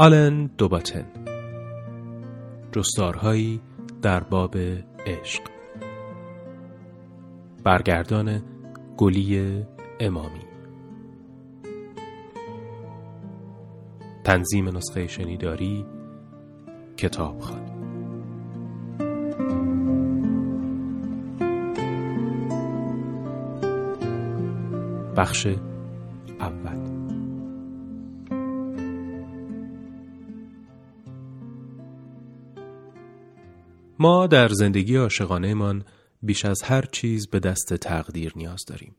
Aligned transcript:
آلن 0.00 0.46
دوباتن 0.58 1.04
جستارهایی 2.72 3.60
در 4.02 4.20
باب 4.20 4.56
عشق. 5.06 5.42
برگردان 7.64 8.42
گلی 8.96 9.62
امامی. 10.00 10.44
تنظیم 14.24 14.76
نسخه 14.76 15.06
شنیداری 15.06 15.86
کتابخانه 16.96 17.72
بخش 25.16 25.46
ما 34.02 34.26
در 34.26 34.48
زندگی 34.48 34.96
عاشقانهمان 34.96 35.84
بیش 36.22 36.44
از 36.44 36.62
هر 36.62 36.84
چیز 36.92 37.26
به 37.26 37.40
دست 37.40 37.74
تقدیر 37.74 38.32
نیاز 38.36 38.64
داریم. 38.66 38.96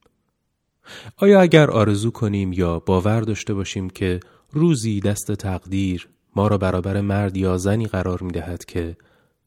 آیا 1.17 1.41
اگر 1.41 1.71
آرزو 1.71 2.11
کنیم 2.11 2.53
یا 2.53 2.79
باور 2.79 3.21
داشته 3.21 3.53
باشیم 3.53 3.89
که 3.89 4.19
روزی 4.51 4.99
دست 4.99 5.31
تقدیر 5.31 6.09
ما 6.35 6.47
را 6.47 6.57
برابر 6.57 7.01
مرد 7.01 7.37
یا 7.37 7.57
زنی 7.57 7.85
قرار 7.85 8.23
می 8.23 8.31
دهد 8.31 8.65
که 8.65 8.97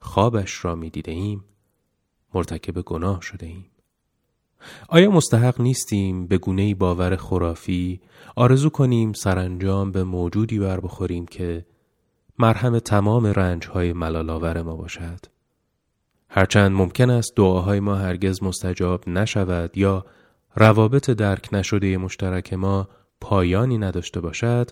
خوابش 0.01 0.65
را 0.65 0.75
می 0.75 0.91
دیده 0.91 1.13
ایم 1.13 1.45
مرتکب 2.35 2.81
گناه 2.81 3.21
شده 3.21 3.47
ایم. 3.47 3.67
آیا 4.89 5.11
مستحق 5.11 5.61
نیستیم 5.61 6.27
به 6.27 6.39
گونه 6.39 6.75
باور 6.75 7.17
خرافی 7.17 8.01
آرزو 8.37 8.71
کنیم 8.71 9.13
سرانجام 9.13 9.93
به 9.93 10.05
موجودی 10.05 10.59
بر 10.59 10.81
بخوریم 10.81 11.27
که 11.27 11.67
مرهم 12.39 12.79
تمام 12.79 13.27
رنج 13.27 13.67
های 13.67 13.93
ملالاور 13.93 14.63
ما 14.63 14.77
باشد؟ 14.77 15.34
هرچند 16.37 16.73
ممکن 16.73 17.11
است 17.11 17.37
دعاهای 17.37 17.81
ما 17.81 17.95
هرگز 17.95 18.43
مستجاب 18.43 19.09
نشود 19.09 19.79
یا 19.79 20.05
روابط 20.57 21.11
درک 21.11 21.49
نشده 21.53 21.97
مشترک 21.97 22.53
ما 22.53 22.89
پایانی 23.21 23.79
نداشته 23.79 24.21
باشد 24.21 24.71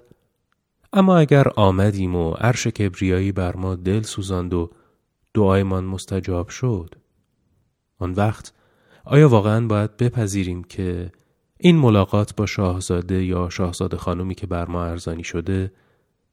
اما 0.93 1.19
اگر 1.19 1.49
آمدیم 1.57 2.17
و 2.17 2.31
عرش 2.31 2.67
کبریایی 2.67 3.33
بر 3.33 3.57
ما 3.57 3.75
دل 3.75 4.03
سوزاند 4.03 4.55
و 4.55 4.71
دعایمان 5.35 5.85
مستجاب 5.85 6.49
شد 6.49 6.95
آن 7.99 8.13
وقت 8.13 8.53
آیا 9.05 9.29
واقعا 9.29 9.67
باید 9.67 9.97
بپذیریم 9.97 10.65
که 10.65 11.13
این 11.59 11.77
ملاقات 11.77 12.37
با 12.37 12.47
شاهزاده 12.47 13.25
یا 13.25 13.49
شاهزاده 13.49 13.97
خانومی 13.97 14.35
که 14.35 14.47
بر 14.47 14.69
ما 14.69 14.85
ارزانی 14.85 15.25
شده 15.25 15.73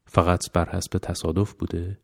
فقط 0.06 0.52
بر 0.52 0.70
حسب 0.70 0.98
تصادف 0.98 1.54
بوده؟ 1.54 1.98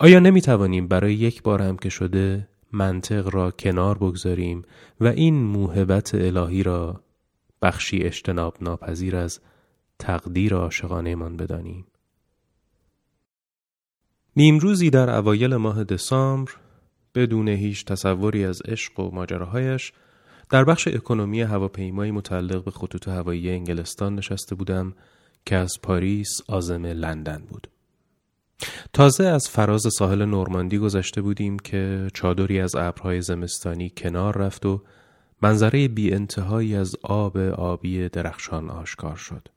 آیا 0.00 0.18
نمی 0.18 0.40
توانیم 0.40 0.88
برای 0.88 1.14
یک 1.14 1.42
بار 1.42 1.62
هم 1.62 1.76
که 1.76 1.88
شده 1.88 2.48
منطق 2.72 3.34
را 3.34 3.50
کنار 3.50 3.98
بگذاریم 3.98 4.62
و 5.00 5.06
این 5.06 5.42
موهبت 5.42 6.14
الهی 6.14 6.62
را 6.62 7.00
بخشی 7.62 7.98
اجتناب 8.02 8.56
ناپذیر 8.60 9.16
از 9.16 9.40
تقدیر 9.98 10.54
عاشقانه 10.54 11.14
من 11.14 11.36
بدانیم 11.36 11.86
نیمروزی 14.36 14.90
در 14.90 15.10
اوایل 15.10 15.56
ماه 15.56 15.84
دسامبر 15.84 16.52
بدون 17.14 17.48
هیچ 17.48 17.84
تصوری 17.84 18.44
از 18.44 18.62
عشق 18.62 19.00
و 19.00 19.10
ماجراهایش 19.10 19.92
در 20.50 20.64
بخش 20.64 20.88
اکنومی 20.88 21.42
هواپیمایی 21.42 22.10
متعلق 22.10 22.64
به 22.64 22.70
خطوط 22.70 23.08
هوایی 23.08 23.50
انگلستان 23.50 24.14
نشسته 24.14 24.54
بودم 24.54 24.94
که 25.46 25.56
از 25.56 25.72
پاریس 25.82 26.40
آزم 26.48 26.86
لندن 26.86 27.46
بود. 27.48 27.68
تازه 28.92 29.24
از 29.24 29.48
فراز 29.48 29.86
ساحل 29.98 30.24
نورماندی 30.24 30.78
گذشته 30.78 31.22
بودیم 31.22 31.58
که 31.58 32.08
چادری 32.14 32.60
از 32.60 32.74
ابرهای 32.74 33.22
زمستانی 33.22 33.92
کنار 33.96 34.38
رفت 34.38 34.66
و 34.66 34.82
منظره 35.42 35.88
بی 35.88 36.14
انتهایی 36.14 36.76
از 36.76 36.96
آب 37.02 37.36
آبی 37.36 38.08
درخشان 38.08 38.70
آشکار 38.70 39.16
شد. 39.16 39.48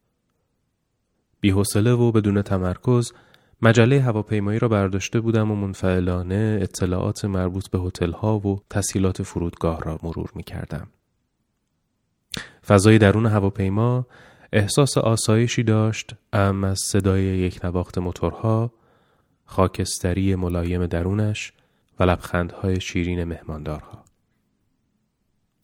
بی 1.42 1.52
و 1.52 2.12
بدون 2.12 2.42
تمرکز 2.42 3.14
مجله 3.62 4.02
هواپیمایی 4.02 4.60
را 4.60 4.68
برداشته 4.68 5.20
بودم 5.20 5.52
و 5.52 5.56
منفعلانه 5.56 6.60
اطلاعات 6.62 7.26
مربوط 7.26 7.70
به 7.70 7.92
ها 8.14 8.40
و 8.40 8.62
تسهیلات 8.70 9.24
فرودگاه 9.24 9.82
را 9.82 10.00
مرور 10.04 10.30
می 10.36 10.44
کردم. 10.44 10.88
فضای 12.68 12.98
درون 12.98 13.26
هواپیما 13.26 14.08
احساس 14.54 14.98
آسایشی 14.98 15.64
داشت 15.64 16.16
ام 16.34 16.64
از 16.64 16.80
صدای 16.86 17.24
یک 17.24 17.66
نواخت 17.66 17.98
موتورها 17.98 18.72
خاکستری 19.54 20.36
ملایم 20.36 20.86
درونش 20.86 21.54
و 22.00 22.04
لبخندهای 22.04 22.82
شیرین 22.82 23.24
مهماندارها. 23.24 24.04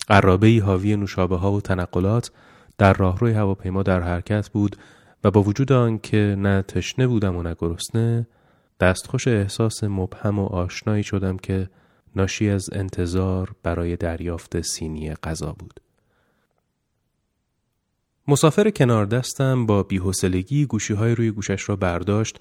قرابه 0.08 0.62
حاوی 0.66 0.96
نوشابه 0.96 1.38
ها 1.38 1.52
و 1.52 1.62
تنقلات 1.62 2.32
در 2.78 2.94
راهروی 2.94 3.34
هواپیما 3.34 3.84
در 3.84 4.02
حرکت 4.02 4.50
بود 4.50 4.76
و 5.24 5.32
با 5.32 5.42
وجود 5.44 5.72
آنکه 5.72 6.36
نه 6.38 6.62
تشنه 6.62 7.08
بودم 7.08 7.36
و 7.36 7.44
نه 7.44 7.56
گرسنه 7.60 8.28
دستخوش 8.80 9.28
احساس 9.28 9.84
مبهم 9.84 10.40
و 10.40 10.46
آشنایی 10.46 11.04
شدم 11.04 11.38
که 11.38 11.70
ناشی 12.16 12.50
از 12.50 12.70
انتظار 12.72 13.56
برای 13.64 13.96
دریافت 13.96 14.62
سینی 14.62 15.14
غذا 15.14 15.56
بود. 15.60 15.80
مسافر 18.28 18.70
کنار 18.70 19.06
دستم 19.06 19.66
با 19.66 19.84
بیحسلگی 19.84 20.66
گوشی 20.66 20.94
های 20.94 21.16
روی 21.16 21.32
گوشش 21.32 21.70
را 21.70 21.76
برداشت 21.76 22.40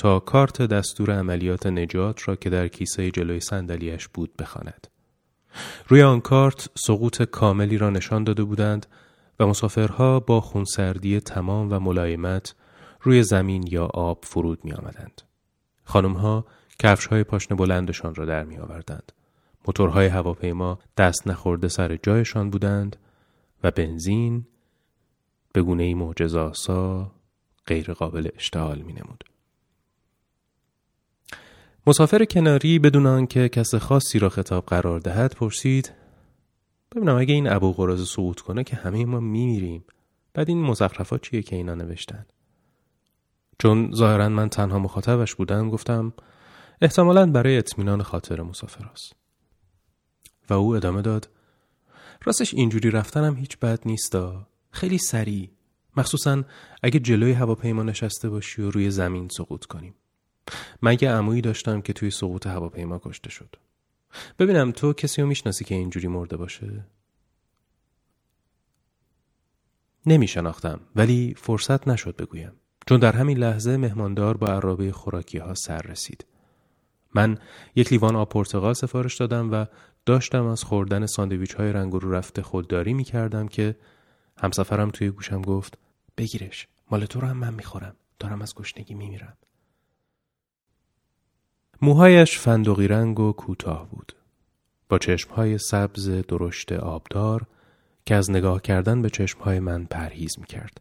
تا 0.00 0.20
کارت 0.20 0.62
دستور 0.62 1.18
عملیات 1.18 1.66
نجات 1.66 2.28
را 2.28 2.36
که 2.36 2.50
در 2.50 2.68
کیسه 2.68 3.10
جلوی 3.10 3.40
صندلیاش 3.40 4.08
بود 4.08 4.36
بخواند. 4.36 4.86
روی 5.88 6.02
آن 6.02 6.20
کارت 6.20 6.68
سقوط 6.74 7.22
کاملی 7.22 7.78
را 7.78 7.90
نشان 7.90 8.24
داده 8.24 8.44
بودند 8.44 8.86
و 9.40 9.46
مسافرها 9.46 10.20
با 10.20 10.40
خونسردی 10.40 11.20
تمام 11.20 11.72
و 11.72 11.78
ملایمت 11.78 12.54
روی 13.00 13.22
زمین 13.22 13.64
یا 13.66 13.86
آب 13.86 14.18
فرود 14.22 14.64
می 14.64 14.72
آمدند. 14.72 15.22
خانمها 15.84 16.46
کفش 16.78 17.06
های 17.06 17.24
پاشن 17.24 17.56
بلندشان 17.56 18.14
را 18.14 18.24
در 18.24 18.44
می 18.44 18.58
آوردند. 18.58 19.12
موتورهای 19.66 20.06
هواپیما 20.06 20.78
دست 20.96 21.28
نخورده 21.28 21.68
سر 21.68 21.96
جایشان 21.96 22.50
بودند 22.50 22.96
و 23.64 23.70
بنزین 23.70 24.46
به 25.52 25.62
گونه 25.62 25.94
معجزاسا 25.94 27.12
غیر 27.66 27.92
قابل 27.92 28.28
اشتعال 28.36 28.78
می 28.78 28.92
نمود. 28.92 29.29
مسافر 31.86 32.24
کناری 32.24 32.78
بدون 32.78 33.06
آنکه 33.06 33.48
کس 33.48 33.74
خاصی 33.74 34.18
را 34.18 34.28
خطاب 34.28 34.66
قرار 34.66 35.00
دهد 35.00 35.34
پرسید 35.34 35.92
ببینم 36.96 37.16
اگه 37.16 37.34
این 37.34 37.48
ابو 37.52 37.72
قراز 37.72 38.08
سقوط 38.08 38.40
کنه 38.40 38.64
که 38.64 38.76
همه 38.76 39.04
ما 39.04 39.20
میمیریم. 39.20 39.84
بعد 40.34 40.48
این 40.48 40.62
مزخرفات 40.62 41.22
چیه 41.22 41.42
که 41.42 41.56
اینا 41.56 41.74
نوشتن؟ 41.74 42.26
چون 43.58 43.92
ظاهرا 43.94 44.28
من 44.28 44.48
تنها 44.48 44.78
مخاطبش 44.78 45.34
بودم 45.34 45.70
گفتم 45.70 46.12
احتمالا 46.80 47.26
برای 47.26 47.58
اطمینان 47.58 48.02
خاطر 48.02 48.42
مسافر 48.42 48.84
است. 48.84 49.12
و 50.50 50.54
او 50.54 50.76
ادامه 50.76 51.02
داد 51.02 51.28
راستش 52.24 52.54
اینجوری 52.54 52.90
رفتنم 52.90 53.36
هیچ 53.36 53.58
بد 53.58 53.80
نیستا 53.86 54.46
خیلی 54.70 54.98
سریع. 54.98 55.50
مخصوصا 55.96 56.42
اگه 56.82 57.00
جلوی 57.00 57.32
هواپیما 57.32 57.82
نشسته 57.82 58.28
باشی 58.28 58.62
و 58.62 58.70
روی 58.70 58.90
زمین 58.90 59.28
سقوط 59.28 59.64
کنیم. 59.64 59.94
من 60.82 60.96
یه 61.00 61.10
عمویی 61.10 61.40
داشتم 61.40 61.80
که 61.80 61.92
توی 61.92 62.10
سقوط 62.10 62.46
هواپیما 62.46 63.00
کشته 63.04 63.30
شد؟ 63.30 63.56
ببینم 64.38 64.72
تو 64.72 64.92
کسی 64.92 65.22
رو 65.22 65.28
می‌شناسی 65.28 65.64
که 65.64 65.74
اینجوری 65.74 66.08
مرده 66.08 66.36
باشه؟ 66.36 66.86
نمی 70.06 70.28
شناختم 70.28 70.80
ولی 70.96 71.34
فرصت 71.36 71.88
نشد 71.88 72.16
بگویم. 72.16 72.52
چون 72.86 73.00
در 73.00 73.12
همین 73.12 73.38
لحظه 73.38 73.76
مهماندار 73.76 74.36
با 74.36 74.46
عرابه 74.46 74.92
خوراکی 74.92 75.38
ها 75.38 75.54
سر 75.54 75.82
رسید. 75.82 76.26
من 77.14 77.38
یک 77.74 77.92
لیوان 77.92 78.16
آب 78.16 78.28
پرتقال 78.28 78.72
سفارش 78.72 79.16
دادم 79.16 79.52
و 79.52 79.66
داشتم 80.06 80.46
از 80.46 80.64
خوردن 80.64 81.06
ساندویچ 81.06 81.54
های 81.54 81.72
رنگ 81.72 81.92
رو 81.92 82.12
رفته 82.12 82.42
خودداری 82.42 82.94
می 82.94 83.04
کردم 83.04 83.48
که 83.48 83.76
همسفرم 84.38 84.90
توی 84.90 85.10
گوشم 85.10 85.42
گفت 85.42 85.78
بگیرش 86.18 86.68
مال 86.90 87.06
تو 87.06 87.20
رو 87.20 87.26
هم 87.26 87.36
من 87.36 87.54
می‌خورم. 87.54 87.96
دارم 88.18 88.42
از 88.42 88.54
گشنگی 88.54 88.94
میمیرم. 88.94 89.36
موهایش 91.82 92.38
فندقی 92.38 92.88
رنگ 92.88 93.20
و 93.20 93.32
کوتاه 93.32 93.88
بود. 93.90 94.12
با 94.88 94.98
چشمهای 94.98 95.58
سبز 95.58 96.08
درشت 96.08 96.72
آبدار 96.72 97.46
که 98.06 98.14
از 98.14 98.30
نگاه 98.30 98.62
کردن 98.62 99.02
به 99.02 99.10
چشمهای 99.10 99.60
من 99.60 99.84
پرهیز 99.84 100.38
می 100.38 100.46
کرد. 100.46 100.80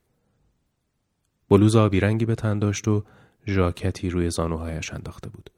بلوز 1.50 1.76
آبی 1.76 2.00
رنگی 2.00 2.26
به 2.26 2.36
تن 2.36 2.60
داشت 2.60 2.88
و 2.88 3.04
ژاکتی 3.48 4.10
روی 4.10 4.30
زانوهایش 4.30 4.94
انداخته 4.94 5.30
بود. 5.30 5.50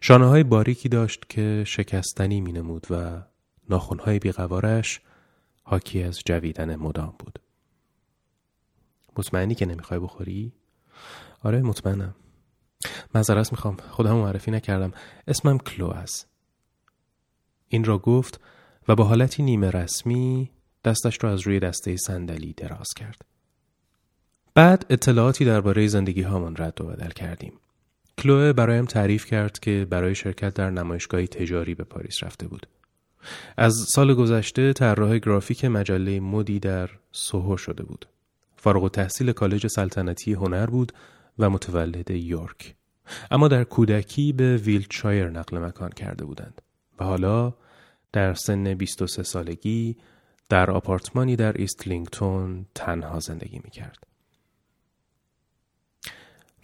شانه 0.00 0.26
های 0.26 0.42
باریکی 0.42 0.88
داشت 0.88 1.24
که 1.28 1.64
شکستنی 1.66 2.40
می 2.40 2.52
نمود 2.52 2.86
و 2.90 3.22
ناخونهای 3.68 4.18
بیقوارش 4.18 5.00
حاکی 5.62 6.02
از 6.02 6.20
جویدن 6.26 6.76
مدام 6.76 7.14
بود. 7.18 7.38
مطمئنی 9.16 9.54
که 9.54 9.66
نمی‌خوای 9.66 10.00
بخوری؟ 10.00 10.52
آره 11.42 11.62
مطمئنم 11.62 12.14
معذرت 13.14 13.52
می‌خوام. 13.52 13.76
خودم 13.90 14.16
معرفی 14.16 14.50
نکردم. 14.50 14.92
اسمم 15.26 15.58
کلو 15.58 15.86
است 15.86 16.28
این 17.68 17.84
را 17.84 17.98
گفت 17.98 18.40
و 18.88 18.94
با 18.94 19.04
حالتی 19.04 19.42
نیمه 19.42 19.70
رسمی 19.70 20.50
دستش 20.84 21.24
را 21.24 21.32
از 21.32 21.40
روی 21.40 21.60
دسته 21.60 21.96
صندلی 21.96 22.52
دراز 22.52 22.88
کرد. 22.96 23.22
بعد 24.54 24.86
اطلاعاتی 24.90 25.44
درباره 25.44 25.86
زندگی 25.86 26.22
هامان 26.22 26.56
رد 26.58 26.80
و 26.80 26.84
بدل 26.84 27.10
کردیم. 27.10 27.52
کلوه 28.18 28.52
برایم 28.52 28.84
تعریف 28.84 29.26
کرد 29.26 29.58
که 29.58 29.86
برای 29.90 30.14
شرکت 30.14 30.54
در 30.54 30.70
نمایشگاهی 30.70 31.26
تجاری 31.26 31.74
به 31.74 31.84
پاریس 31.84 32.22
رفته 32.22 32.48
بود. 32.48 32.66
از 33.56 33.74
سال 33.88 34.14
گذشته 34.14 34.72
طراح 34.72 35.18
گرافیک 35.18 35.64
مجله 35.64 36.20
مدی 36.20 36.60
در 36.60 36.90
سوهو 37.12 37.56
شده 37.56 37.82
بود. 37.82 38.06
فارغ‌التحصیل 38.56 39.32
کالج 39.32 39.66
سلطنتی 39.66 40.32
هنر 40.32 40.66
بود 40.66 40.92
و 41.38 41.50
متولد 41.50 42.10
یورک. 42.10 42.74
اما 43.30 43.48
در 43.48 43.64
کودکی 43.64 44.32
به 44.32 44.56
ویلتشایر 44.56 45.30
نقل 45.30 45.58
مکان 45.58 45.90
کرده 45.90 46.24
بودند 46.24 46.62
و 47.00 47.04
حالا 47.04 47.54
در 48.12 48.34
سن 48.34 48.74
23 48.74 49.22
سالگی 49.22 49.96
در 50.48 50.70
آپارتمانی 50.70 51.36
در 51.36 51.52
ایزلینگتون 51.52 52.66
تنها 52.74 53.20
زندگی 53.20 53.60
می 53.64 53.70
کرد. 53.70 54.06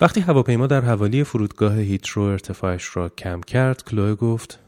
وقتی 0.00 0.20
هواپیما 0.20 0.66
در 0.66 0.80
حوالی 0.80 1.24
فرودگاه 1.24 1.76
هیترو 1.76 2.22
ارتفاعش 2.22 2.96
را 2.96 3.08
کم 3.08 3.40
کرد 3.40 3.84
کلوه 3.84 4.14
گفت 4.14 4.58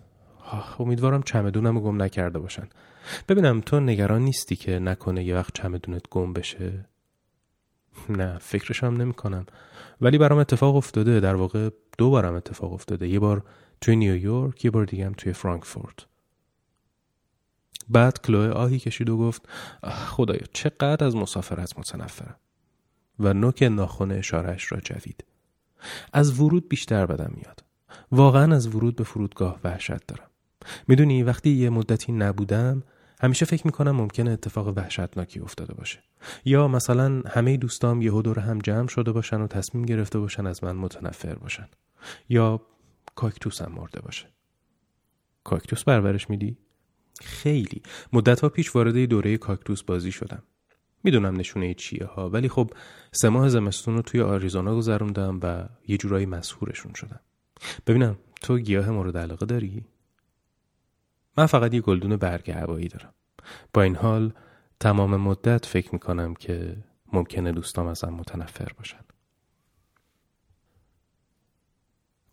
امیدوارم 0.78 1.22
چمدونم 1.22 1.80
گم 1.80 2.02
نکرده 2.02 2.38
باشن. 2.38 2.68
ببینم 3.28 3.60
تو 3.60 3.80
نگران 3.80 4.22
نیستی 4.22 4.56
که 4.56 4.78
نکنه 4.78 5.24
یه 5.24 5.34
وقت 5.34 5.54
چمدونت 5.54 6.02
گم 6.10 6.32
بشه؟ 6.32 6.84
نه 8.18 8.38
فکرش 8.38 8.84
هم 8.84 8.96
نمی 8.96 9.14
کنم 9.14 9.46
ولی 10.00 10.18
برام 10.18 10.38
اتفاق 10.38 10.76
افتاده 10.76 11.20
در 11.20 11.34
واقع 11.34 11.70
دو 11.98 12.10
بارم 12.10 12.34
اتفاق 12.34 12.72
افتاده. 12.72 13.08
یه 13.08 13.18
بار 13.18 13.44
توی 13.80 13.96
نیویورک 13.96 14.64
یه 14.64 14.70
بار 14.70 14.84
دیگه 14.84 15.06
هم 15.06 15.12
توی 15.12 15.32
فرانکفورت. 15.32 16.06
بعد 17.88 18.20
کلوه 18.20 18.48
آهی 18.48 18.78
کشید 18.78 19.10
و 19.10 19.18
گفت 19.18 19.48
خدایا 19.84 20.42
چقدر 20.52 21.04
از 21.06 21.16
مسافرت 21.16 21.78
متنفرم. 21.78 22.36
و 23.18 23.32
نوک 23.32 23.62
ناخن 23.62 24.10
اشارهش 24.10 24.72
را 24.72 24.80
جوید. 24.80 25.24
از 26.12 26.40
ورود 26.40 26.68
بیشتر 26.68 27.06
بدم 27.06 27.32
میاد. 27.34 27.64
واقعا 28.12 28.54
از 28.54 28.74
ورود 28.74 28.96
به 28.96 29.04
فرودگاه 29.04 29.60
وحشت 29.64 30.06
دارم. 30.06 30.30
می‌دونی 30.88 31.22
وقتی 31.22 31.50
یه 31.50 31.70
مدتی 31.70 32.12
نبودم 32.12 32.82
همیشه 33.22 33.46
فکر 33.46 33.66
می‌کنم 33.66 33.90
ممکنه 33.90 34.30
اتفاق 34.30 34.68
وحشتناکی 34.76 35.40
افتاده 35.40 35.74
باشه. 35.74 36.02
یا 36.44 36.68
مثلا 36.68 37.22
همه 37.28 37.56
دوستام 37.56 38.02
یهو 38.02 38.22
دور 38.22 38.38
هم 38.38 38.58
جمع 38.58 38.88
شده 38.88 39.12
باشن 39.12 39.40
و 39.40 39.46
تصمیم 39.46 39.84
گرفته 39.84 40.18
باشن 40.18 40.46
از 40.46 40.64
من 40.64 40.76
متنفر 40.76 41.34
باشن. 41.34 41.68
یا 42.28 42.60
کاکتوسم 43.14 43.72
مرده 43.72 44.00
باشه. 44.00 44.26
کاکتوس 45.44 45.84
پرورش 45.84 46.30
میدی؟ 46.30 46.56
خیلی. 47.20 47.82
مدت 48.12 48.44
پیش 48.44 48.76
وارد 48.76 48.96
دوره 48.96 49.38
کاکتوس 49.38 49.82
بازی 49.82 50.12
شدم. 50.12 50.42
می‌دونم 51.04 51.36
نشونه 51.36 51.74
چیه 51.74 52.06
ها 52.06 52.30
ولی 52.30 52.48
خب 52.48 52.70
سه 53.12 53.28
ماه 53.28 53.48
زمستون 53.48 53.94
رو 53.94 54.02
توی 54.02 54.20
آریزونا 54.20 54.76
گذروندم 54.76 55.40
و 55.42 55.68
یه 55.88 55.96
جورایی 55.96 56.26
مسهورشون 56.26 56.94
شدم. 56.94 57.20
ببینم 57.86 58.16
تو 58.40 58.58
گیاه 58.58 58.90
مورد 58.90 59.16
علاقه 59.16 59.46
داری؟ 59.46 59.84
من 61.36 61.46
فقط 61.46 61.74
یه 61.74 61.80
گلدون 61.80 62.16
برگ 62.16 62.50
هوایی 62.50 62.88
دارم 62.88 63.14
با 63.74 63.82
این 63.82 63.96
حال 63.96 64.32
تمام 64.80 65.16
مدت 65.16 65.66
فکر 65.66 65.92
می‌کنم 65.92 66.34
که 66.34 66.76
ممکنه 67.12 67.52
دوستام 67.52 67.86
ازم 67.86 68.08
متنفر 68.08 68.68
باشن 68.78 69.04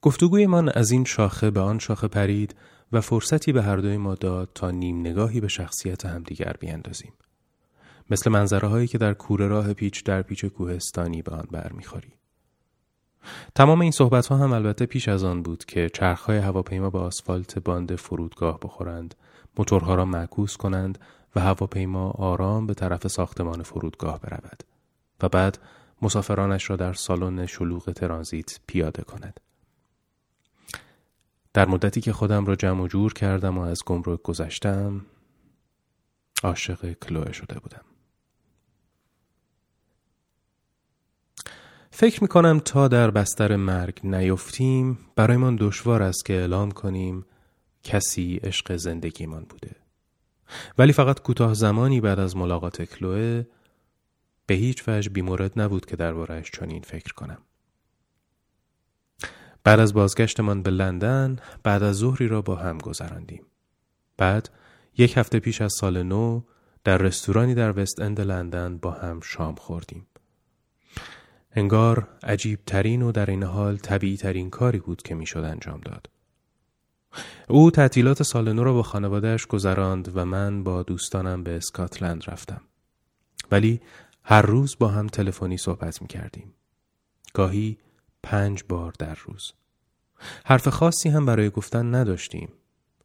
گفتگوی 0.01 0.45
من 0.45 0.69
از 0.69 0.91
این 0.91 1.05
شاخه 1.05 1.51
به 1.51 1.59
آن 1.59 1.79
شاخه 1.79 2.07
پرید 2.07 2.55
و 2.91 3.01
فرصتی 3.01 3.51
به 3.51 3.63
هر 3.63 3.77
دوی 3.77 3.97
ما 3.97 4.15
داد 4.15 4.49
تا 4.55 4.71
نیم 4.71 4.99
نگاهی 4.99 5.41
به 5.41 5.47
شخصیت 5.47 6.05
همدیگر 6.05 6.55
بیاندازیم. 6.59 7.13
مثل 8.09 8.29
منظره 8.29 8.67
هایی 8.67 8.87
که 8.87 8.97
در 8.97 9.13
کوره 9.13 9.47
راه 9.47 9.73
پیچ 9.73 10.03
در 10.03 10.21
پیچ 10.21 10.45
کوهستانی 10.45 11.21
به 11.21 11.31
آن 11.31 11.47
برمیخوری. 11.51 12.13
تمام 13.55 13.81
این 13.81 13.91
صحبت 13.91 14.27
ها 14.27 14.37
هم 14.37 14.53
البته 14.53 14.85
پیش 14.85 15.07
از 15.07 15.23
آن 15.23 15.43
بود 15.43 15.65
که 15.65 15.89
چرخهای 15.89 16.37
هواپیما 16.37 16.89
به 16.89 16.99
آسفالت 16.99 17.59
باند 17.59 17.95
فرودگاه 17.95 18.59
بخورند، 18.59 19.15
موتورها 19.57 19.95
را 19.95 20.05
معکوس 20.05 20.57
کنند 20.57 20.97
و 21.35 21.39
هواپیما 21.39 22.11
آرام 22.11 22.67
به 22.67 22.73
طرف 22.73 23.07
ساختمان 23.07 23.63
فرودگاه 23.63 24.19
برود 24.19 24.63
و 25.23 25.29
بعد 25.29 25.57
مسافرانش 26.01 26.69
را 26.69 26.75
در 26.75 26.93
سالن 26.93 27.45
شلوغ 27.45 27.91
ترانزیت 27.91 28.59
پیاده 28.67 29.03
کند. 29.03 29.39
در 31.53 31.67
مدتی 31.67 32.01
که 32.01 32.13
خودم 32.13 32.45
را 32.45 32.55
جمع 32.55 32.81
و 32.81 32.87
جور 32.87 33.13
کردم 33.13 33.57
و 33.57 33.61
از 33.61 33.83
گمرک 33.85 34.21
گذشتم 34.21 35.05
عاشق 36.43 36.93
کلوه 36.93 37.31
شده 37.31 37.59
بودم. 37.59 37.81
فکر 41.99 42.21
می 42.21 42.27
کنم 42.27 42.59
تا 42.59 42.87
در 42.87 43.11
بستر 43.11 43.55
مرگ 43.55 43.99
نیفتیم 44.03 44.99
برایمان 45.15 45.55
دشوار 45.55 46.03
است 46.03 46.25
که 46.25 46.33
اعلام 46.33 46.71
کنیم 46.71 47.25
کسی 47.83 48.39
عشق 48.43 48.75
زندگیمان 48.75 49.43
بوده. 49.43 49.75
ولی 50.77 50.93
فقط 50.93 51.21
کوتاه 51.21 51.53
زمانی 51.53 52.01
بعد 52.01 52.19
از 52.19 52.37
ملاقات 52.37 52.81
کلوه 52.81 53.43
به 54.45 54.53
هیچ 54.53 54.83
وجه 54.87 55.09
بیمورد 55.09 55.59
نبود 55.59 55.85
که 55.85 55.95
دربارهش 55.95 56.51
چنین 56.51 56.81
فکر 56.81 57.13
کنم. 57.13 57.37
بعد 59.63 59.79
از 59.79 59.93
بازگشتمان 59.93 60.63
به 60.63 60.71
لندن 60.71 61.35
بعد 61.63 61.83
از 61.83 61.95
ظهری 61.95 62.27
را 62.27 62.41
با 62.41 62.55
هم 62.55 62.77
گذراندیم. 62.77 63.45
بعد 64.17 64.49
یک 64.97 65.17
هفته 65.17 65.39
پیش 65.39 65.61
از 65.61 65.73
سال 65.79 66.03
نو 66.03 66.41
در 66.83 66.97
رستورانی 66.97 67.55
در 67.55 67.79
وست 67.79 68.01
اند 68.01 68.21
لندن 68.21 68.77
با 68.77 68.91
هم 68.91 69.19
شام 69.23 69.55
خوردیم. 69.55 70.08
انگار 71.51 72.07
عجیب 72.23 72.59
ترین 72.65 73.01
و 73.01 73.11
در 73.11 73.29
این 73.29 73.43
حال 73.43 73.77
طبیعی 73.77 74.17
ترین 74.17 74.49
کاری 74.49 74.79
بود 74.79 75.01
که 75.01 75.15
می‌شد 75.15 75.39
انجام 75.39 75.81
داد. 75.81 76.09
او 77.47 77.71
تعطیلات 77.71 78.23
سال 78.23 78.53
نو 78.53 78.63
را 78.63 78.73
با 78.73 78.83
خانوادهش 78.83 79.45
گذراند 79.45 80.11
و 80.17 80.25
من 80.25 80.63
با 80.63 80.83
دوستانم 80.83 81.43
به 81.43 81.57
اسکاتلند 81.57 82.23
رفتم. 82.27 82.61
ولی 83.51 83.81
هر 84.23 84.41
روز 84.41 84.75
با 84.79 84.87
هم 84.87 85.07
تلفنی 85.07 85.57
صحبت 85.57 86.01
می 86.01 86.07
کردیم. 86.07 86.53
گاهی 87.33 87.77
پنج 88.23 88.63
بار 88.69 88.93
در 88.99 89.15
روز. 89.25 89.53
حرف 90.45 90.67
خاصی 90.67 91.09
هم 91.09 91.25
برای 91.25 91.49
گفتن 91.49 91.95
نداشتیم. 91.95 92.53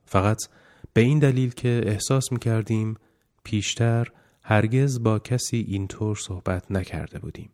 فقط 0.05 0.49
به 0.93 1.01
این 1.01 1.19
دلیل 1.19 1.51
که 1.51 1.83
احساس 1.87 2.33
می 2.33 2.39
کردیم 2.39 2.97
پیشتر 3.45 4.09
هرگز 4.43 5.03
با 5.03 5.19
کسی 5.19 5.65
اینطور 5.69 6.17
صحبت 6.17 6.71
نکرده 6.71 7.19
بودیم. 7.19 7.51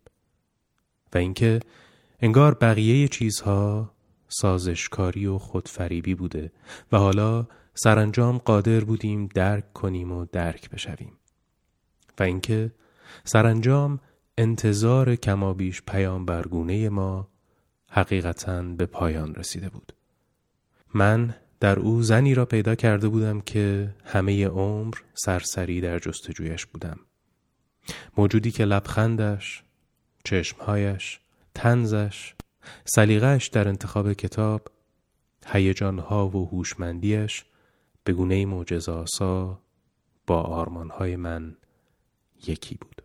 و 1.13 1.17
اینکه 1.17 1.59
انگار 2.19 2.53
بقیه 2.53 3.07
چیزها 3.07 3.91
سازشکاری 4.27 5.25
و 5.25 5.37
خودفریبی 5.37 6.15
بوده 6.15 6.51
و 6.91 6.97
حالا 6.97 7.47
سرانجام 7.73 8.37
قادر 8.37 8.79
بودیم 8.79 9.27
درک 9.27 9.73
کنیم 9.73 10.11
و 10.11 10.25
درک 10.25 10.69
بشویم. 10.69 11.17
و 12.19 12.23
اینکه 12.23 12.71
سرانجام 13.23 13.99
انتظار 14.37 15.15
کمابیش 15.15 15.81
پیام 15.81 16.25
برگونه 16.25 16.89
ما 16.89 17.27
حقیقتا 17.89 18.61
به 18.61 18.85
پایان 18.85 19.35
رسیده 19.35 19.69
بود. 19.69 19.93
من 20.93 21.35
در 21.59 21.79
او 21.79 22.01
زنی 22.01 22.35
را 22.35 22.45
پیدا 22.45 22.75
کرده 22.75 23.07
بودم 23.09 23.41
که 23.41 23.95
همه 24.05 24.47
عمر 24.47 24.93
سرسری 25.13 25.81
در 25.81 25.99
جستجویش 25.99 26.65
بودم. 26.65 26.99
موجودی 28.17 28.51
که 28.51 28.65
لبخندش 28.65 29.63
چشمهایش 30.23 31.19
تنزش 31.55 32.33
سلیقهش 32.85 33.47
در 33.47 33.67
انتخاب 33.67 34.13
کتاب 34.13 34.67
هیجانها 35.45 36.27
و 36.27 36.49
هوشمندیش 36.49 37.45
به 38.03 38.13
گونه 38.13 38.45
معجزه‌آسا 38.45 39.61
با 40.27 40.41
آرمانهای 40.41 41.15
من 41.15 41.57
یکی 42.47 42.75
بود. 42.75 43.01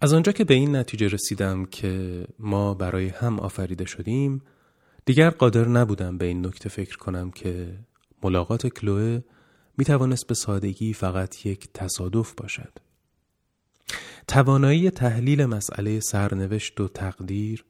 از 0.00 0.12
آنجا 0.12 0.32
که 0.32 0.44
به 0.44 0.54
این 0.54 0.76
نتیجه 0.76 1.08
رسیدم 1.08 1.64
که 1.64 2.24
ما 2.38 2.74
برای 2.74 3.08
هم 3.08 3.40
آفریده 3.40 3.84
شدیم 3.84 4.42
دیگر 5.04 5.30
قادر 5.30 5.68
نبودم 5.68 6.18
به 6.18 6.26
این 6.26 6.46
نکته 6.46 6.68
فکر 6.68 6.96
کنم 6.96 7.30
که 7.30 7.78
ملاقات 8.22 8.66
کلوه 8.66 9.20
می 9.78 9.84
توانست 9.84 10.26
به 10.26 10.34
سادگی 10.34 10.92
فقط 10.92 11.46
یک 11.46 11.68
تصادف 11.74 12.34
باشد. 12.34 12.72
توانایی 14.28 14.90
تحلیل 14.90 15.46
مسئله 15.46 16.00
سرنوشت 16.00 16.80
و 16.80 16.88
تقدیر 16.88 17.64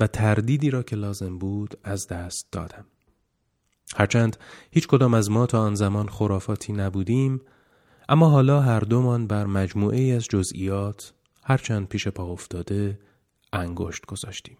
و 0.00 0.06
تردیدی 0.06 0.70
را 0.70 0.82
که 0.82 0.96
لازم 0.96 1.38
بود 1.38 1.78
از 1.84 2.06
دست 2.06 2.48
دادم. 2.52 2.84
هرچند 3.96 4.36
هیچ 4.70 4.86
کدام 4.86 5.14
از 5.14 5.30
ما 5.30 5.46
تا 5.46 5.60
آن 5.60 5.74
زمان 5.74 6.08
خرافاتی 6.08 6.72
نبودیم 6.72 7.40
اما 8.08 8.28
حالا 8.28 8.60
هر 8.60 8.80
دومان 8.80 9.26
بر 9.26 9.46
مجموعه 9.46 10.00
از 10.00 10.24
جزئیات 10.24 11.12
هرچند 11.42 11.88
پیش 11.88 12.08
پا 12.08 12.24
افتاده 12.24 12.98
انگشت 13.52 14.06
گذاشتیم 14.06 14.56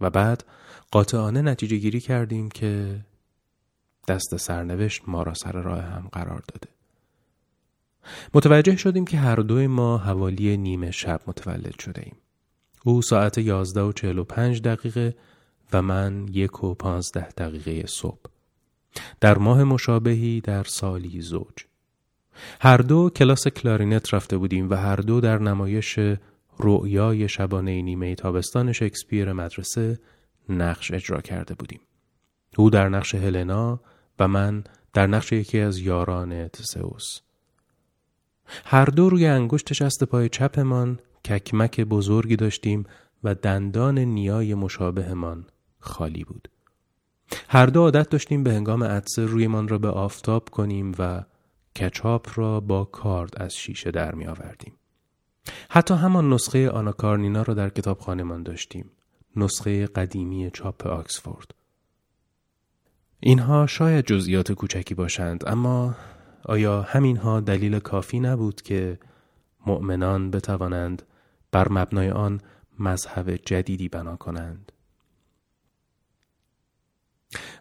و 0.00 0.10
بعد 0.10 0.44
قاطعانه 0.90 1.42
نتیجه 1.42 1.76
گیری 1.76 2.00
کردیم 2.00 2.48
که 2.48 3.00
دست 4.08 4.36
سرنوشت 4.36 5.02
ما 5.06 5.22
را 5.22 5.34
سر 5.34 5.52
راه 5.52 5.80
هم 5.80 6.08
قرار 6.12 6.42
داده 6.48 6.71
متوجه 8.34 8.76
شدیم 8.76 9.04
که 9.04 9.18
هر 9.18 9.36
دوی 9.36 9.66
ما 9.66 9.98
حوالی 9.98 10.56
نیمه 10.56 10.90
شب 10.90 11.20
متولد 11.26 11.80
شده 11.80 12.02
ایم. 12.02 12.16
او 12.84 13.02
ساعت 13.02 13.38
یازده 13.38 13.80
و 13.80 13.92
چهل 13.92 14.18
و 14.18 14.24
پنج 14.24 14.62
دقیقه 14.62 15.16
و 15.72 15.82
من 15.82 16.28
یک 16.28 16.64
و 16.64 16.74
پانزده 16.74 17.28
دقیقه 17.28 17.86
صبح. 17.86 18.20
در 19.20 19.38
ماه 19.38 19.64
مشابهی 19.64 20.40
در 20.40 20.64
سالی 20.64 21.20
زوج. 21.20 21.64
هر 22.60 22.76
دو 22.76 23.10
کلاس 23.10 23.48
کلارینت 23.48 24.14
رفته 24.14 24.36
بودیم 24.36 24.70
و 24.70 24.74
هر 24.74 24.96
دو 24.96 25.20
در 25.20 25.38
نمایش 25.38 25.98
رؤیای 26.58 27.28
شبانه 27.28 27.82
نیمه 27.82 28.14
تابستان 28.14 28.72
شکسپیر 28.72 29.32
مدرسه 29.32 29.98
نقش 30.48 30.92
اجرا 30.92 31.20
کرده 31.20 31.54
بودیم. 31.54 31.80
او 32.56 32.70
در 32.70 32.88
نقش 32.88 33.14
هلنا 33.14 33.80
و 34.18 34.28
من 34.28 34.64
در 34.92 35.06
نقش 35.06 35.32
یکی 35.32 35.60
از 35.60 35.78
یاران 35.78 36.48
تسئوس. 36.48 37.20
هر 38.64 38.84
دو 38.84 39.08
روی 39.08 39.26
انگشت 39.26 39.72
شست 39.72 40.04
پای 40.04 40.28
چپمان 40.28 40.98
ککمک 41.24 41.80
بزرگی 41.80 42.36
داشتیم 42.36 42.84
و 43.24 43.34
دندان 43.34 43.98
نیای 43.98 44.54
مشابهمان 44.54 45.46
خالی 45.80 46.24
بود. 46.24 46.48
هر 47.48 47.66
دو 47.66 47.80
عادت 47.80 48.08
داشتیم 48.08 48.42
به 48.42 48.52
هنگام 48.52 48.84
عطسه 48.84 49.26
رویمان 49.26 49.68
را 49.68 49.78
به 49.78 49.88
آفتاب 49.88 50.48
کنیم 50.48 50.92
و 50.98 51.24
کچاپ 51.76 52.28
را 52.34 52.60
با 52.60 52.84
کارد 52.84 53.42
از 53.42 53.56
شیشه 53.56 53.90
در 53.90 54.14
می 54.14 54.26
آوردیم. 54.26 54.72
حتی 55.68 55.94
همان 55.94 56.32
نسخه 56.32 56.70
آناکارنینا 56.70 57.42
را 57.42 57.54
در 57.54 57.68
کتابخانهمان 57.68 58.42
داشتیم. 58.42 58.90
نسخه 59.36 59.86
قدیمی 59.86 60.50
چاپ 60.50 60.86
آکسفورد. 60.86 61.54
اینها 63.20 63.66
شاید 63.66 64.06
جزئیات 64.06 64.52
کوچکی 64.52 64.94
باشند 64.94 65.44
اما 65.46 65.94
آیا 66.44 66.82
همینها 66.82 67.40
دلیل 67.40 67.78
کافی 67.78 68.20
نبود 68.20 68.62
که 68.62 68.98
مؤمنان 69.66 70.30
بتوانند 70.30 71.02
بر 71.52 71.68
مبنای 71.68 72.10
آن 72.10 72.40
مذهب 72.78 73.36
جدیدی 73.36 73.88
بنا 73.88 74.16
کنند؟ 74.16 74.72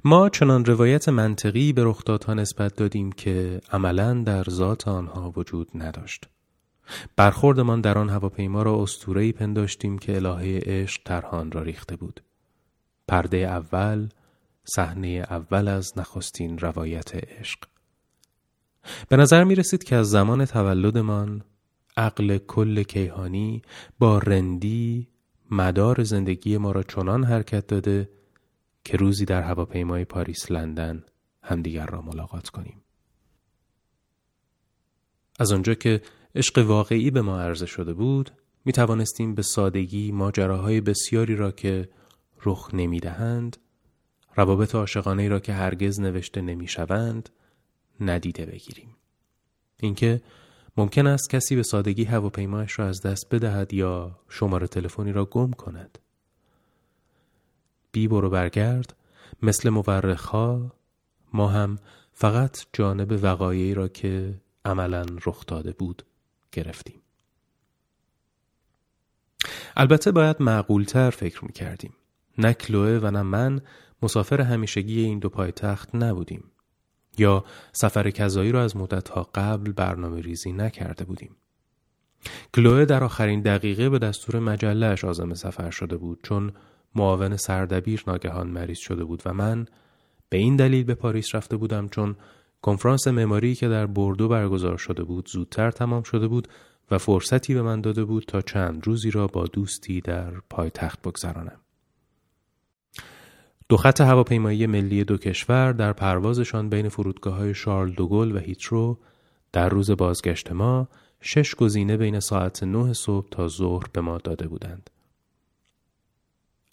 ما 0.04 0.30
چنان 0.30 0.66
روایت 0.66 1.10
منطقی 1.10 1.74
به 1.74 1.84
رخدادها 1.84 2.34
نسبت 2.34 2.76
دادیم 2.76 3.12
که 3.12 3.62
عملا 3.72 4.14
در 4.14 4.44
ذات 4.44 4.88
آنها 4.88 5.34
وجود 5.36 5.68
نداشت. 5.76 6.30
برخوردمان 7.16 7.82
در 7.82 7.98
آن 7.98 8.10
هواپیما 8.10 8.64
را 8.64 8.84
اسطوره‌ای 8.84 9.32
پنداشتیم 9.32 9.98
که 9.98 10.16
الهه 10.16 10.60
عشق 10.66 11.02
ترهان 11.06 11.52
را 11.52 11.62
ریخته 11.62 11.96
بود. 11.96 12.24
پرده 13.08 13.38
اول 13.38 14.10
صحنه 14.64 15.08
اول 15.08 15.68
از 15.68 15.92
نخستین 15.98 16.58
روایت 16.58 17.16
عشق. 17.16 17.60
به 19.10 19.18
نظر 19.18 19.44
می 19.44 19.56
رسید 19.56 19.84
که 19.84 19.96
از 19.96 20.10
زمان 20.10 20.46
تولدمان 20.46 21.44
عقل 21.98 22.38
کل 22.38 22.84
کیهانی 22.84 23.62
با 24.00 24.18
رندی 24.18 25.08
مدار 25.52 26.04
زندگی 26.04 26.58
ما 26.58 26.72
را 26.72 26.84
چنان 26.84 27.24
حرکت 27.24 27.68
داده 27.68 28.10
که 28.84 28.98
روزی 28.98 29.26
در 29.26 29.42
هواپیمای 29.42 30.06
پاریس 30.06 30.52
لندن 30.52 31.04
همدیگر 31.44 31.86
را 31.86 32.02
ملاقات 32.02 32.50
کنیم. 32.50 32.82
از 35.40 35.52
آنجا 35.52 35.74
که 35.74 36.02
عشق 36.36 36.58
واقعی 36.58 37.12
به 37.12 37.22
ما 37.22 37.42
عرضه 37.42 37.66
شده 37.66 37.94
بود 37.94 38.32
می 38.66 38.74
توانستیم 38.74 39.36
به 39.36 39.42
سادگی 39.42 40.12
ماجراهای 40.12 40.82
بسیاری 40.82 41.36
را 41.36 41.52
که 41.52 41.90
رخ 42.46 42.70
نمی 42.74 43.00
دهند 43.00 43.58
روابط 44.36 44.76
عاشقانه 44.76 45.30
را 45.30 45.40
که 45.40 45.54
هرگز 45.54 46.00
نوشته 46.00 46.42
نمی 46.42 46.68
شوند 46.68 47.30
ندیده 48.02 48.46
بگیریم. 48.46 48.96
اینکه 49.80 50.22
ممکن 50.78 51.08
است 51.08 51.30
کسی 51.30 51.56
به 51.56 51.64
سادگی 51.64 52.04
هواپیمایش 52.04 52.80
را 52.80 52.88
از 52.88 53.02
دست 53.02 53.36
بدهد 53.36 53.74
یا 53.74 54.20
شماره 54.30 54.68
تلفنی 54.68 55.12
را 55.12 55.26
گم 55.26 55.52
کند. 55.52 56.00
بی 57.92 58.08
برو 58.08 58.30
برگرد 58.30 58.96
مثل 59.42 59.70
مورخها 59.70 60.72
ما 61.34 61.48
هم 61.48 61.80
فقط 62.14 62.66
جانب 62.74 63.20
وقایعی 63.24 63.74
را 63.74 63.88
که 63.88 64.42
عملا 64.66 65.06
رخ 65.26 65.46
داده 65.46 65.72
بود 65.72 66.04
گرفتیم. 66.52 67.02
البته 69.76 70.12
باید 70.12 70.42
معقولتر 70.42 71.10
فکر 71.10 71.46
می 71.46 71.54
کردیم. 71.54 71.94
نه 72.38 72.54
کلوه 72.54 73.00
و 73.04 73.12
نه 73.12 73.22
من 73.22 73.62
مسافر 74.02 74.42
همیشگی 74.42 75.02
این 75.02 75.20
دو 75.20 75.30
پایتخت 75.30 75.96
نبودیم. 75.96 76.52
یا 77.18 77.44
سفر 77.72 78.10
کذایی 78.10 78.52
را 78.52 78.64
از 78.64 78.78
مدتها 78.78 79.30
قبل 79.36 79.72
برنامه 79.72 80.22
ریزی 80.22 80.52
نکرده 80.52 81.06
بودیم. 81.06 81.36
کلوه 82.54 82.86
در 82.86 83.04
آخرین 83.04 83.42
دقیقه 83.42 83.90
به 83.90 84.00
دستور 84.00 84.40
مجلهش 84.40 85.06
آزم 85.06 85.34
سفر 85.34 85.70
شده 85.70 85.98
بود 85.98 86.20
چون 86.24 86.52
معاون 86.96 87.38
سردبیر 87.38 88.04
ناگهان 88.08 88.48
مریض 88.48 88.78
شده 88.78 89.04
بود 89.04 89.22
و 89.26 89.34
من 89.34 89.66
به 90.30 90.38
این 90.38 90.56
دلیل 90.56 90.84
به 90.84 90.96
پاریس 90.96 91.36
رفته 91.36 91.58
بودم 91.58 91.88
چون 91.88 92.16
کنفرانس 92.62 93.08
معماری 93.08 93.56
که 93.56 93.68
در 93.68 93.86
بردو 93.86 94.28
برگزار 94.28 94.78
شده 94.78 95.04
بود 95.04 95.30
زودتر 95.30 95.72
تمام 95.72 96.04
شده 96.04 96.28
بود 96.28 96.48
و 96.92 96.98
فرصتی 96.98 97.54
به 97.54 97.62
من 97.62 97.82
داده 97.82 98.04
بود 98.04 98.24
تا 98.28 98.42
چند 98.42 98.88
روزی 98.88 99.12
را 99.12 99.28
با 99.28 99.46
دوستی 99.46 100.02
در 100.02 100.32
پایتخت 100.50 101.02
بگذرانم. 101.02 101.60
دو 103.72 103.78
خط 103.78 104.02
هواپیمایی 104.02 104.68
ملی 104.68 105.04
دو 105.04 105.18
کشور 105.18 105.72
در 105.72 105.94
پروازشان 105.94 106.70
بین 106.70 106.90
فرودگاه 106.90 107.36
های 107.36 107.54
شارل 107.54 107.92
دوگل 107.92 108.36
و 108.36 108.40
هیترو 108.40 108.98
در 109.52 109.70
روز 109.70 109.92
بازگشت 109.92 110.52
ما 110.52 110.88
شش 111.22 111.56
گزینه 111.56 111.98
بین 111.98 112.20
ساعت 112.20 112.64
نه 112.64 112.94
صبح 112.94 113.28
تا 113.32 113.48
ظهر 113.48 113.84
به 113.94 114.02
ما 114.02 114.18
داده 114.18 114.48
بودند. 114.48 114.90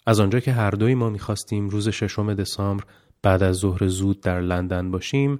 از 0.05 0.19
آنجا 0.19 0.39
که 0.39 0.51
هر 0.51 0.71
دوی 0.71 0.95
ما 0.95 1.09
می‌خواستیم 1.09 1.69
روز 1.69 1.89
ششم 1.89 2.33
دسامبر 2.33 2.83
بعد 3.21 3.43
از 3.43 3.55
ظهر 3.55 3.87
زود 3.87 4.21
در 4.21 4.41
لندن 4.41 4.91
باشیم 4.91 5.39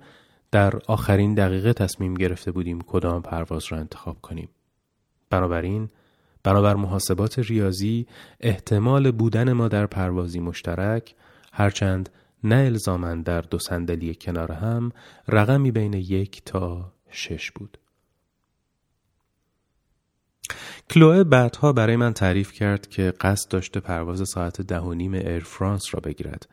در 0.52 0.74
آخرین 0.88 1.34
دقیقه 1.34 1.74
تصمیم 1.74 2.14
گرفته 2.14 2.52
بودیم 2.52 2.82
کدام 2.82 3.22
پرواز 3.22 3.66
را 3.70 3.78
انتخاب 3.78 4.22
کنیم. 4.22 4.50
بنابراین 5.30 5.90
بنابر 6.44 6.76
محاسبات 6.76 7.40
ریاضی 7.40 8.08
احتمال 8.40 9.12
بودن 9.12 9.54
ما 9.54 9.68
در 9.68 9.86
پروازی 9.86 10.40
مشترک 10.40 11.16
هرچند 11.60 12.10
نه 12.44 12.56
الزامن 12.56 13.22
در 13.22 13.42
دو 13.42 13.60
صندلی 13.60 14.16
کنار 14.16 14.52
هم 14.52 14.92
رقمی 15.28 15.72
بین 15.72 15.94
یک 15.94 16.44
تا 16.46 16.94
شش 17.10 17.52
بود. 17.52 17.78
کلوه 20.90 21.24
بعدها 21.24 21.74
برای 21.74 21.96
من 21.96 22.14
تعریف 22.14 22.52
کرد 22.52 22.88
که 22.88 23.14
قصد 23.22 23.52
داشته 23.52 23.80
پرواز 23.80 24.30
ساعت 24.30 24.62
ده 24.62 24.80
و 24.80 24.94
نیم 24.94 25.14
ایر 25.14 25.40
فرانس 25.40 25.84
را 25.96 26.00
بگیرد 26.00 26.50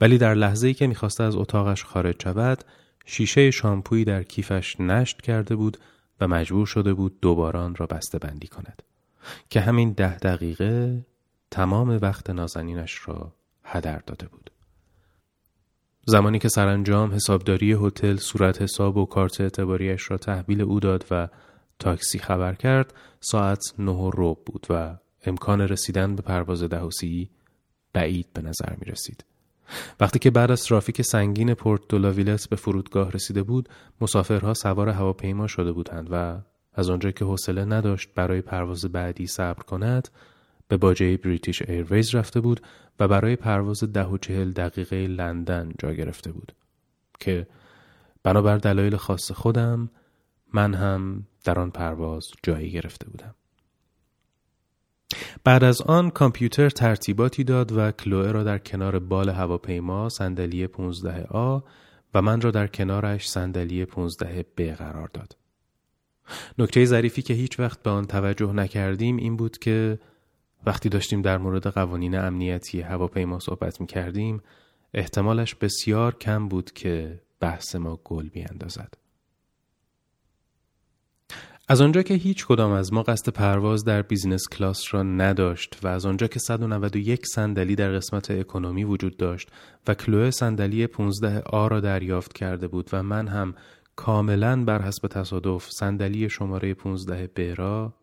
ولی 0.00 0.18
در 0.18 0.34
لحظه 0.34 0.66
ای 0.66 0.74
که 0.74 0.86
می‌خواسته 0.86 1.24
از 1.24 1.36
اتاقش 1.36 1.84
خارج 1.84 2.22
شود 2.22 2.64
شیشه 3.06 3.50
شامپویی 3.50 4.04
در 4.04 4.22
کیفش 4.22 4.80
نشت 4.80 5.20
کرده 5.22 5.56
بود 5.56 5.78
و 6.20 6.28
مجبور 6.28 6.66
شده 6.66 6.94
بود 6.94 7.20
دوباران 7.20 7.74
را 7.74 7.86
بسته 7.86 8.18
بندی 8.18 8.46
کند 8.46 8.82
که 9.50 9.60
همین 9.60 9.92
ده 9.92 10.16
دقیقه 10.16 11.04
تمام 11.50 11.98
وقت 12.02 12.30
نازنینش 12.30 13.08
را 13.08 13.32
هدر 13.68 13.98
داده 13.98 14.26
بود. 14.26 14.50
زمانی 16.06 16.38
که 16.38 16.48
سرانجام 16.48 17.12
حسابداری 17.12 17.72
هتل 17.72 18.16
صورت 18.16 18.62
حساب 18.62 18.96
و 18.96 19.06
کارت 19.06 19.40
اعتباریش 19.40 20.10
را 20.10 20.16
تحویل 20.16 20.60
او 20.60 20.80
داد 20.80 21.04
و 21.10 21.28
تاکسی 21.78 22.18
خبر 22.18 22.54
کرد 22.54 22.94
ساعت 23.20 23.74
نه 23.78 23.92
و 23.92 24.34
بود 24.46 24.66
و 24.70 24.96
امکان 25.26 25.60
رسیدن 25.60 26.16
به 26.16 26.22
پرواز 26.22 26.62
دهوسی 26.62 27.30
بعید 27.92 28.26
به 28.32 28.42
نظر 28.42 28.74
می 28.80 28.86
رسید. 28.86 29.24
وقتی 30.00 30.18
که 30.18 30.30
بعد 30.30 30.50
از 30.50 30.64
ترافیک 30.64 31.02
سنگین 31.02 31.54
پورت 31.54 31.80
دولاویلس 31.88 32.48
به 32.48 32.56
فرودگاه 32.56 33.10
رسیده 33.10 33.42
بود 33.42 33.68
مسافرها 34.00 34.54
سوار 34.54 34.88
هواپیما 34.88 35.46
شده 35.46 35.72
بودند 35.72 36.08
و 36.10 36.38
از 36.74 36.90
آنجا 36.90 37.10
که 37.10 37.24
حوصله 37.24 37.64
نداشت 37.64 38.08
برای 38.14 38.40
پرواز 38.40 38.84
بعدی 38.84 39.26
صبر 39.26 39.62
کند 39.62 40.08
به 40.68 40.76
باجه 40.76 41.16
بریتیش 41.16 41.62
ایرویز 41.62 42.14
رفته 42.14 42.40
بود 42.40 42.60
و 43.00 43.08
برای 43.08 43.36
پرواز 43.36 43.84
ده 43.84 44.04
و 44.04 44.18
چهل 44.18 44.50
دقیقه 44.50 45.06
لندن 45.06 45.72
جا 45.78 45.92
گرفته 45.92 46.32
بود 46.32 46.52
که 47.20 47.46
بنابر 48.22 48.56
دلایل 48.56 48.96
خاص 48.96 49.32
خودم 49.32 49.90
من 50.52 50.74
هم 50.74 51.26
در 51.44 51.60
آن 51.60 51.70
پرواز 51.70 52.30
جایی 52.42 52.70
گرفته 52.70 53.10
بودم. 53.10 53.34
بعد 55.44 55.64
از 55.64 55.82
آن 55.82 56.10
کامپیوتر 56.10 56.70
ترتیباتی 56.70 57.44
داد 57.44 57.72
و 57.72 57.90
کلوه 57.90 58.32
را 58.32 58.44
در 58.44 58.58
کنار 58.58 58.98
بال 58.98 59.28
هواپیما 59.28 60.08
صندلی 60.08 60.66
15 60.66 61.24
آ 61.24 61.60
و 62.14 62.22
من 62.22 62.40
را 62.40 62.50
در 62.50 62.66
کنارش 62.66 63.28
صندلی 63.28 63.84
15 63.84 64.44
ب 64.56 64.62
قرار 64.62 65.08
داد. 65.12 65.36
نکته 66.58 66.84
ظریفی 66.84 67.22
که 67.22 67.34
هیچ 67.34 67.60
وقت 67.60 67.82
به 67.82 67.90
آن 67.90 68.06
توجه 68.06 68.52
نکردیم 68.52 69.16
این 69.16 69.36
بود 69.36 69.58
که 69.58 69.98
وقتی 70.66 70.88
داشتیم 70.88 71.22
در 71.22 71.38
مورد 71.38 71.66
قوانین 71.66 72.18
امنیتی 72.18 72.80
هواپیما 72.80 73.38
صحبت 73.38 73.80
می 73.80 73.86
کردیم 73.86 74.42
احتمالش 74.94 75.54
بسیار 75.54 76.14
کم 76.14 76.48
بود 76.48 76.72
که 76.72 77.20
بحث 77.40 77.74
ما 77.76 78.00
گل 78.04 78.28
بیاندازد. 78.28 78.94
از 81.70 81.80
آنجا 81.80 82.02
که 82.02 82.14
هیچ 82.14 82.46
کدام 82.46 82.72
از 82.72 82.92
ما 82.92 83.02
قصد 83.02 83.28
پرواز 83.28 83.84
در 83.84 84.02
بیزینس 84.02 84.48
کلاس 84.48 84.94
را 84.94 85.02
نداشت 85.02 85.78
و 85.82 85.88
از 85.88 86.06
آنجا 86.06 86.26
که 86.26 86.38
191 86.38 87.26
صندلی 87.26 87.74
در 87.74 87.92
قسمت 87.92 88.30
اکونومی 88.30 88.84
وجود 88.84 89.16
داشت 89.16 89.48
و 89.88 89.94
کلوه 89.94 90.30
صندلی 90.30 90.86
15 90.86 91.40
آ 91.40 91.68
را 91.68 91.80
دریافت 91.80 92.32
کرده 92.32 92.68
بود 92.68 92.90
و 92.92 93.02
من 93.02 93.28
هم 93.28 93.54
کاملا 93.96 94.64
بر 94.64 94.82
حسب 94.82 95.08
تصادف 95.08 95.70
صندلی 95.70 96.28
شماره 96.30 96.74
15 96.74 97.26
ب 97.26 97.54
را 97.60 97.94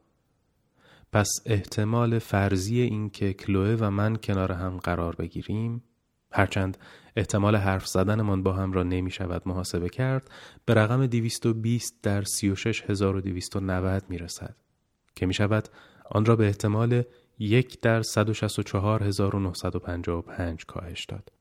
پس 1.16 1.30
احتمال 1.46 2.20
فرضی 2.20 2.82
این 2.82 3.10
که 3.10 3.34
کلوه 3.34 3.78
و 3.80 3.90
من 3.90 4.16
کنار 4.16 4.52
هم 4.52 4.78
قرار 4.78 5.16
بگیریم 5.16 5.84
هرچند 6.32 6.78
احتمال 7.16 7.56
حرف 7.56 7.88
زدنمان 7.88 8.44
با 8.44 8.54
هم 8.54 8.72
را 8.72 8.84
نمی 8.84 9.12
شود 9.12 9.42
محاسبه 9.46 9.90
کرد 9.90 10.30
به 10.66 10.74
رقم 10.74 11.06
220 11.06 11.96
در 12.04 12.24
36290 12.24 14.04
می 14.10 14.18
رسد 14.18 14.56
که 15.16 15.26
می 15.26 15.34
شود 15.34 15.70
آن 16.12 16.26
را 16.26 16.36
به 16.36 16.46
احتمال 16.46 17.04
یک 17.40 17.82
در 17.82 18.02
164955 18.02 20.66
کاهش 20.66 21.06
داد. 21.06 21.32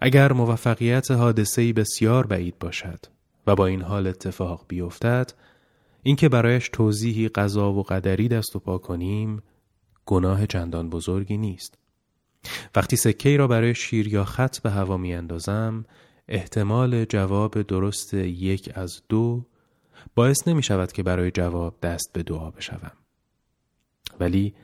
اگر 0.00 0.32
موفقیت 0.32 1.10
حادثه‌ای 1.10 1.72
بسیار 1.72 2.26
بعید 2.26 2.58
باشد 2.58 3.00
و 3.46 3.54
با 3.54 3.66
این 3.66 3.82
حال 3.82 4.06
اتفاق 4.06 4.64
بیفتد 4.68 5.32
اینکه 6.02 6.28
برایش 6.28 6.68
توضیحی 6.68 7.28
قضا 7.28 7.72
و 7.72 7.82
قدری 7.82 8.28
دست 8.28 8.56
و 8.56 8.58
پا 8.58 8.78
کنیم 8.78 9.42
گناه 10.06 10.46
چندان 10.46 10.90
بزرگی 10.90 11.36
نیست. 11.36 11.78
وقتی 12.74 12.96
سکه 12.96 13.36
را 13.36 13.48
برای 13.48 13.74
شیر 13.74 14.08
یا 14.08 14.24
خط 14.24 14.58
به 14.58 14.70
هوا 14.70 14.96
می 14.96 15.14
اندازم 15.14 15.84
احتمال 16.28 17.04
جواب 17.04 17.62
درست 17.62 18.14
یک 18.14 18.70
از 18.74 19.02
دو 19.08 19.46
باعث 20.14 20.48
نمی 20.48 20.62
شود 20.62 20.92
که 20.92 21.02
برای 21.02 21.30
جواب 21.30 21.76
دست 21.82 22.10
به 22.12 22.22
دعا 22.22 22.50
بشوم. 22.50 22.92
ولی 24.20 24.54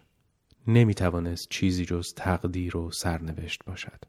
نمی 0.67 0.93
توانست 0.93 1.47
چیزی 1.49 1.85
جز 1.85 2.13
تقدیر 2.15 2.77
و 2.77 2.91
سرنوشت 2.91 3.63
باشد. 3.65 4.03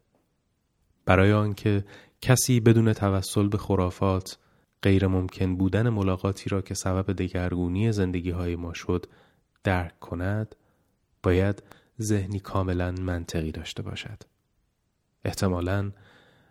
برای 1.05 1.33
آنکه 1.33 1.85
کسی 2.21 2.59
بدون 2.59 2.93
توسل 2.93 3.47
به 3.47 3.57
خرافات 3.57 4.37
غیر 4.83 5.07
ممکن 5.07 5.55
بودن 5.55 5.89
ملاقاتی 5.89 6.49
را 6.49 6.61
که 6.61 6.73
سبب 6.73 7.11
دگرگونی 7.11 7.91
زندگی 7.91 8.29
های 8.31 8.55
ما 8.55 8.73
شد 8.73 9.05
درک 9.63 9.99
کند 9.99 10.55
باید 11.23 11.63
ذهنی 12.01 12.39
کاملا 12.39 12.91
منطقی 12.91 13.51
داشته 13.51 13.81
باشد. 13.83 14.23
احتمالا 15.25 15.91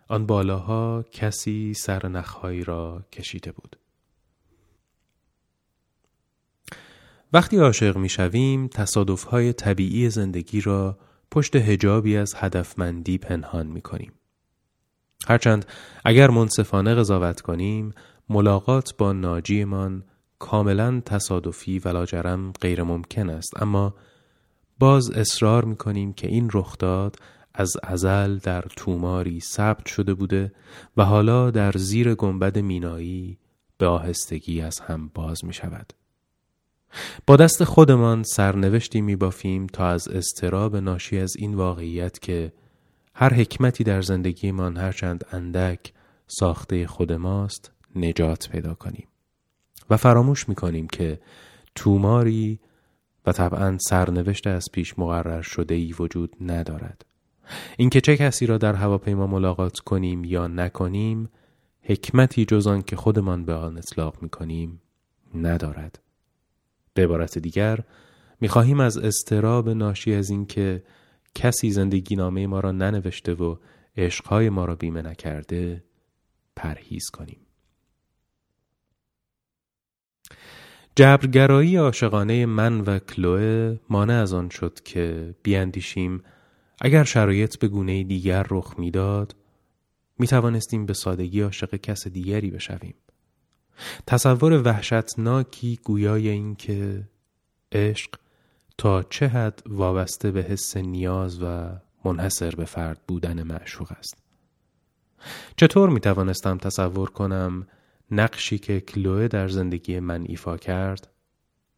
آن 0.07 0.25
بالاها 0.25 1.05
کسی 1.11 1.73
سر 1.73 2.07
نخهایی 2.07 2.63
را 2.63 3.05
کشیده 3.11 3.51
بود. 3.51 3.78
وقتی 7.33 7.57
عاشق 7.57 7.97
می 7.97 8.09
شویم 8.09 8.67
تصادف 8.67 9.23
های 9.23 9.53
طبیعی 9.53 10.09
زندگی 10.09 10.61
را 10.61 10.97
پشت 11.31 11.55
هجابی 11.55 12.17
از 12.17 12.33
هدفمندی 12.37 13.17
پنهان 13.17 13.67
می 13.67 13.81
کنیم. 13.81 14.11
هرچند 15.27 15.65
اگر 16.05 16.29
منصفانه 16.29 16.95
قضاوت 16.95 17.41
کنیم 17.41 17.93
ملاقات 18.29 18.97
با 18.97 19.13
ناجیمان 19.13 20.03
کاملا 20.39 21.01
تصادفی 21.05 21.79
و 21.79 21.89
لاجرم 21.89 22.51
غیر 22.61 22.83
ممکن 22.83 23.29
است 23.29 23.61
اما 23.61 23.95
باز 24.79 25.11
اصرار 25.11 25.65
می 25.65 25.75
کنیم 25.75 26.13
که 26.13 26.27
این 26.27 26.49
رخداد 26.53 27.15
از 27.53 27.77
ازل 27.83 28.37
در 28.37 28.61
توماری 28.61 29.39
ثبت 29.39 29.87
شده 29.87 30.13
بوده 30.13 30.51
و 30.97 31.05
حالا 31.05 31.51
در 31.51 31.71
زیر 31.71 32.15
گنبد 32.15 32.57
مینایی 32.57 33.37
به 33.77 33.87
آهستگی 33.87 34.61
از 34.61 34.79
هم 34.79 35.11
باز 35.13 35.45
می 35.45 35.53
شود. 35.53 35.93
با 37.27 37.35
دست 37.35 37.63
خودمان 37.63 38.23
سرنوشتی 38.23 39.01
می 39.01 39.15
بافیم 39.15 39.67
تا 39.67 39.87
از 39.87 40.07
استراب 40.07 40.75
ناشی 40.75 41.19
از 41.19 41.35
این 41.37 41.55
واقعیت 41.55 42.19
که 42.19 42.51
هر 43.13 43.33
حکمتی 43.33 43.83
در 43.83 44.01
زندگیمان 44.01 44.77
هرچند 44.77 45.25
اندک 45.31 45.93
ساخته 46.27 46.87
خود 46.87 47.13
ماست 47.13 47.71
نجات 47.95 48.49
پیدا 48.49 48.73
کنیم 48.73 49.07
و 49.89 49.97
فراموش 49.97 50.49
می 50.49 50.55
کنیم 50.55 50.87
که 50.87 51.19
توماری 51.75 52.59
و 53.25 53.31
طبعا 53.31 53.77
سرنوشت 53.89 54.47
از 54.47 54.65
پیش 54.73 54.99
مقرر 54.99 55.41
شده 55.41 55.75
ای 55.75 55.93
وجود 55.99 56.35
ندارد. 56.41 57.05
اینکه 57.77 58.01
چه 58.01 58.17
کسی 58.17 58.45
را 58.45 58.57
در 58.57 58.73
هواپیما 58.73 59.27
ملاقات 59.27 59.79
کنیم 59.79 60.23
یا 60.23 60.47
نکنیم 60.47 61.29
حکمتی 61.81 62.45
جز 62.45 62.67
آن 62.67 62.81
که 62.81 62.95
خودمان 62.95 63.45
به 63.45 63.53
آن 63.53 63.77
اطلاق 63.77 64.21
می 64.21 64.29
کنیم 64.29 64.81
ندارد. 65.35 65.99
به 66.99 67.03
عبارت 67.05 67.37
دیگر 67.37 67.79
می‌خواهیم 68.41 68.79
از 68.79 68.97
استراب 68.97 69.69
ناشی 69.69 70.13
از 70.13 70.29
اینکه 70.29 70.83
کسی 71.35 71.71
زندگی 71.71 72.15
نامه 72.15 72.47
ما 72.47 72.59
را 72.59 72.71
ننوشته 72.71 73.33
و 73.33 73.55
عشقهای 73.97 74.49
ما 74.49 74.65
را 74.65 74.75
بیمه 74.75 75.01
نکرده 75.01 75.83
پرهیز 76.55 77.09
کنیم. 77.09 77.39
جبرگرایی 80.95 81.75
عاشقانه 81.75 82.45
من 82.45 82.81
و 82.81 82.99
کلوه 82.99 83.77
مانع 83.89 84.13
از 84.13 84.33
آن 84.33 84.49
شد 84.49 84.79
که 84.85 85.35
بیاندیشیم 85.43 86.23
اگر 86.81 87.03
شرایط 87.03 87.59
به 87.59 87.67
گونه 87.67 88.03
دیگر 88.03 88.45
رخ 88.49 88.79
می‌داد 88.79 89.35
می 90.19 90.27
توانستیم 90.27 90.85
به 90.85 90.93
سادگی 90.93 91.41
عاشق 91.41 91.75
کس 91.75 92.07
دیگری 92.07 92.51
بشویم. 92.51 92.95
تصور 94.07 94.61
وحشتناکی 94.61 95.79
گویای 95.83 96.29
اینکه 96.29 97.03
عشق 97.71 98.09
تا 98.77 99.03
چه 99.03 99.27
حد 99.27 99.63
وابسته 99.65 100.31
به 100.31 100.41
حس 100.41 100.77
نیاز 100.77 101.43
و 101.43 101.69
منحصر 102.05 102.51
به 102.51 102.65
فرد 102.65 103.01
بودن 103.07 103.43
معشوق 103.43 103.91
است. 103.91 104.17
چطور 105.57 105.89
می 105.89 105.99
توانستم 105.99 106.57
تصور 106.57 107.09
کنم 107.09 107.67
نقشی 108.11 108.57
که 108.57 108.81
کلوه 108.81 109.27
در 109.27 109.47
زندگی 109.47 109.99
من 109.99 110.25
ایفا 110.27 110.57
کرد 110.57 111.07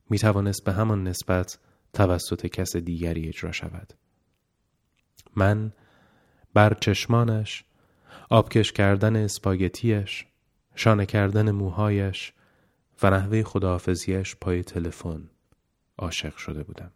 می 0.10 0.20
توانست 0.20 0.64
به 0.64 0.72
همان 0.72 1.08
نسبت 1.08 1.60
توسط 1.94 2.46
کس 2.46 2.76
دیگری 2.76 3.28
اجرا 3.28 3.52
شود؟ 3.52 3.94
من 5.36 5.72
بر 6.54 6.74
چشمانش 6.74 7.64
آبکش 8.30 8.72
کردن 8.72 9.16
اسپاگتیش 9.16 10.26
شانه 10.76 11.06
کردن 11.06 11.52
موهایش 11.52 12.34
و 13.04 13.10
نحوه 13.10 13.44
خداحافظیش 13.44 14.36
پای 14.36 14.64
تلفن 14.64 15.30
عاشق 15.98 16.36
شده 16.36 16.64
بودم 16.64 16.92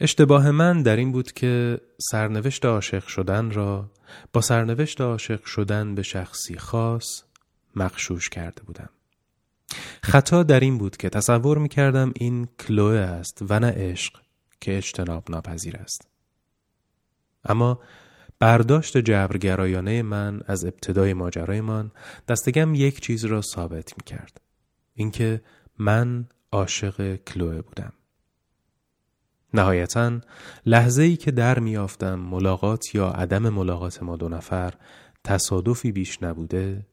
اشتباه 0.00 0.50
من 0.50 0.82
در 0.82 0.96
این 0.96 1.12
بود 1.12 1.32
که 1.32 1.80
سرنوشت 2.10 2.64
عاشق 2.64 3.06
شدن 3.06 3.50
را 3.50 3.90
با 4.32 4.40
سرنوشت 4.40 5.00
عاشق 5.00 5.44
شدن 5.44 5.94
به 5.94 6.02
شخصی 6.02 6.56
خاص 6.56 7.22
مخشوش 7.76 8.28
کرده 8.28 8.62
بودم. 8.62 8.88
خطا 10.02 10.42
در 10.42 10.60
این 10.60 10.78
بود 10.78 10.96
که 10.96 11.08
تصور 11.08 11.58
می 11.58 11.68
کردم 11.68 12.12
این 12.16 12.48
کلوه 12.60 12.98
است 12.98 13.38
و 13.48 13.60
نه 13.60 13.72
عشق 13.76 14.20
که 14.60 14.76
اجتناب 14.76 15.30
ناپذیر 15.30 15.76
است. 15.76 16.08
اما 17.44 17.80
برداشت 18.40 18.98
جبرگرایانه 18.98 20.02
من 20.02 20.40
از 20.46 20.64
ابتدای 20.64 21.14
ماجرایمان 21.14 21.90
دستگم 22.28 22.74
یک 22.74 23.00
چیز 23.00 23.24
را 23.24 23.42
ثابت 23.42 23.94
می 23.98 24.04
کرد. 24.06 24.40
اینکه 24.94 25.40
من 25.78 26.26
عاشق 26.52 27.16
کلوه 27.16 27.62
بودم. 27.62 27.92
نهایتا 29.54 30.20
لحظه 30.66 31.02
ای 31.02 31.16
که 31.16 31.30
در 31.30 31.58
میافتم 31.58 32.14
ملاقات 32.14 32.94
یا 32.94 33.08
عدم 33.08 33.48
ملاقات 33.48 34.02
ما 34.02 34.16
دو 34.16 34.28
نفر 34.28 34.74
تصادفی 35.24 35.92
بیش 35.92 36.22
نبوده 36.22 36.86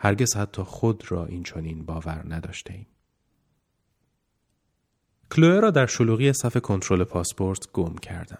هرگز 0.00 0.36
حتی 0.36 0.62
خود 0.62 1.04
را 1.08 1.26
این 1.26 1.42
چنین 1.42 1.84
باور 1.84 2.24
نداشته 2.28 2.74
ایم. 2.74 2.86
کلوه 5.30 5.60
را 5.60 5.70
در 5.70 5.86
شلوغی 5.86 6.32
صف 6.32 6.56
کنترل 6.56 7.04
پاسپورت 7.04 7.72
گم 7.72 7.94
کردم. 7.94 8.38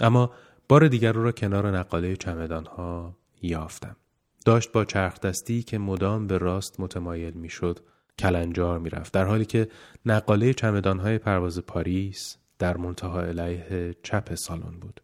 اما 0.00 0.30
بار 0.68 0.88
دیگر 0.88 1.12
رو 1.12 1.24
را 1.24 1.32
کنار 1.32 1.78
نقاله 1.78 2.16
چمدان 2.16 2.66
ها 2.66 3.16
یافتم. 3.42 3.96
داشت 4.44 4.72
با 4.72 4.84
چرخ 4.84 5.20
دستی 5.20 5.62
که 5.62 5.78
مدام 5.78 6.26
به 6.26 6.38
راست 6.38 6.80
متمایل 6.80 7.34
می‌شد 7.34 7.78
کلنجار 8.18 8.78
می‌رفت 8.78 9.12
در 9.12 9.24
حالی 9.24 9.44
که 9.44 9.68
نقاله 10.06 10.52
چمدان 10.52 10.98
های 10.98 11.18
پرواز 11.18 11.58
پاریس 11.58 12.36
در 12.58 12.76
منتها 12.76 13.22
علیه 13.22 13.94
چپ 14.02 14.34
سالن 14.34 14.78
بود. 14.80 15.00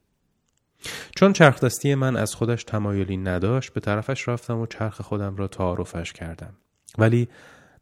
چون 1.17 1.33
چرخ 1.33 1.61
دستی 1.61 1.95
من 1.95 2.17
از 2.17 2.35
خودش 2.35 2.65
تمایلی 2.65 3.17
نداشت 3.17 3.73
به 3.73 3.81
طرفش 3.81 4.29
رفتم 4.29 4.59
و 4.59 4.67
چرخ 4.67 5.01
خودم 5.01 5.37
را 5.37 5.49
تعارفش 5.49 6.13
کردم 6.13 6.57
ولی 6.99 7.29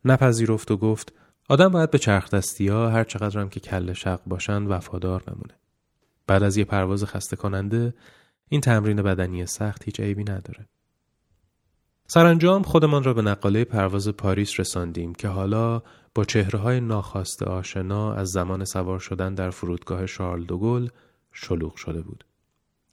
نپذیرفت 0.04 0.70
و 0.70 0.76
گفت 0.76 1.12
آدم 1.48 1.68
باید 1.68 1.90
به 1.90 1.98
چرخ 1.98 2.30
دستی 2.30 2.68
ها 2.68 2.90
هر 2.90 3.04
چقدرم 3.04 3.48
که 3.48 3.60
کل 3.60 3.92
شق 3.92 4.20
باشند 4.26 4.70
وفادار 4.70 5.22
بمونه 5.22 5.54
بعد 6.28 6.42
از 6.42 6.56
یه 6.56 6.64
پرواز 6.64 7.04
خسته 7.04 7.36
کننده 7.36 7.94
این 8.48 8.60
تمرین 8.60 9.02
بدنی 9.02 9.46
سخت 9.46 9.84
هیچ 9.84 10.00
عیبی 10.00 10.24
نداره 10.24 10.68
سرانجام 12.06 12.62
خودمان 12.62 13.04
را 13.04 13.14
به 13.14 13.22
نقاله 13.22 13.64
پرواز 13.64 14.08
پاریس 14.08 14.60
رساندیم 14.60 15.14
که 15.14 15.28
حالا 15.28 15.82
با 16.14 16.24
چهره 16.24 16.58
های 16.58 16.80
ناخواسته 16.80 17.46
آشنا 17.46 18.14
از 18.14 18.28
زمان 18.28 18.64
سوار 18.64 18.98
شدن 18.98 19.34
در 19.34 19.50
فرودگاه 19.50 20.06
شارل 20.06 20.44
دوگل 20.44 20.88
شلوغ 21.32 21.76
شده 21.76 22.02
بود. 22.02 22.24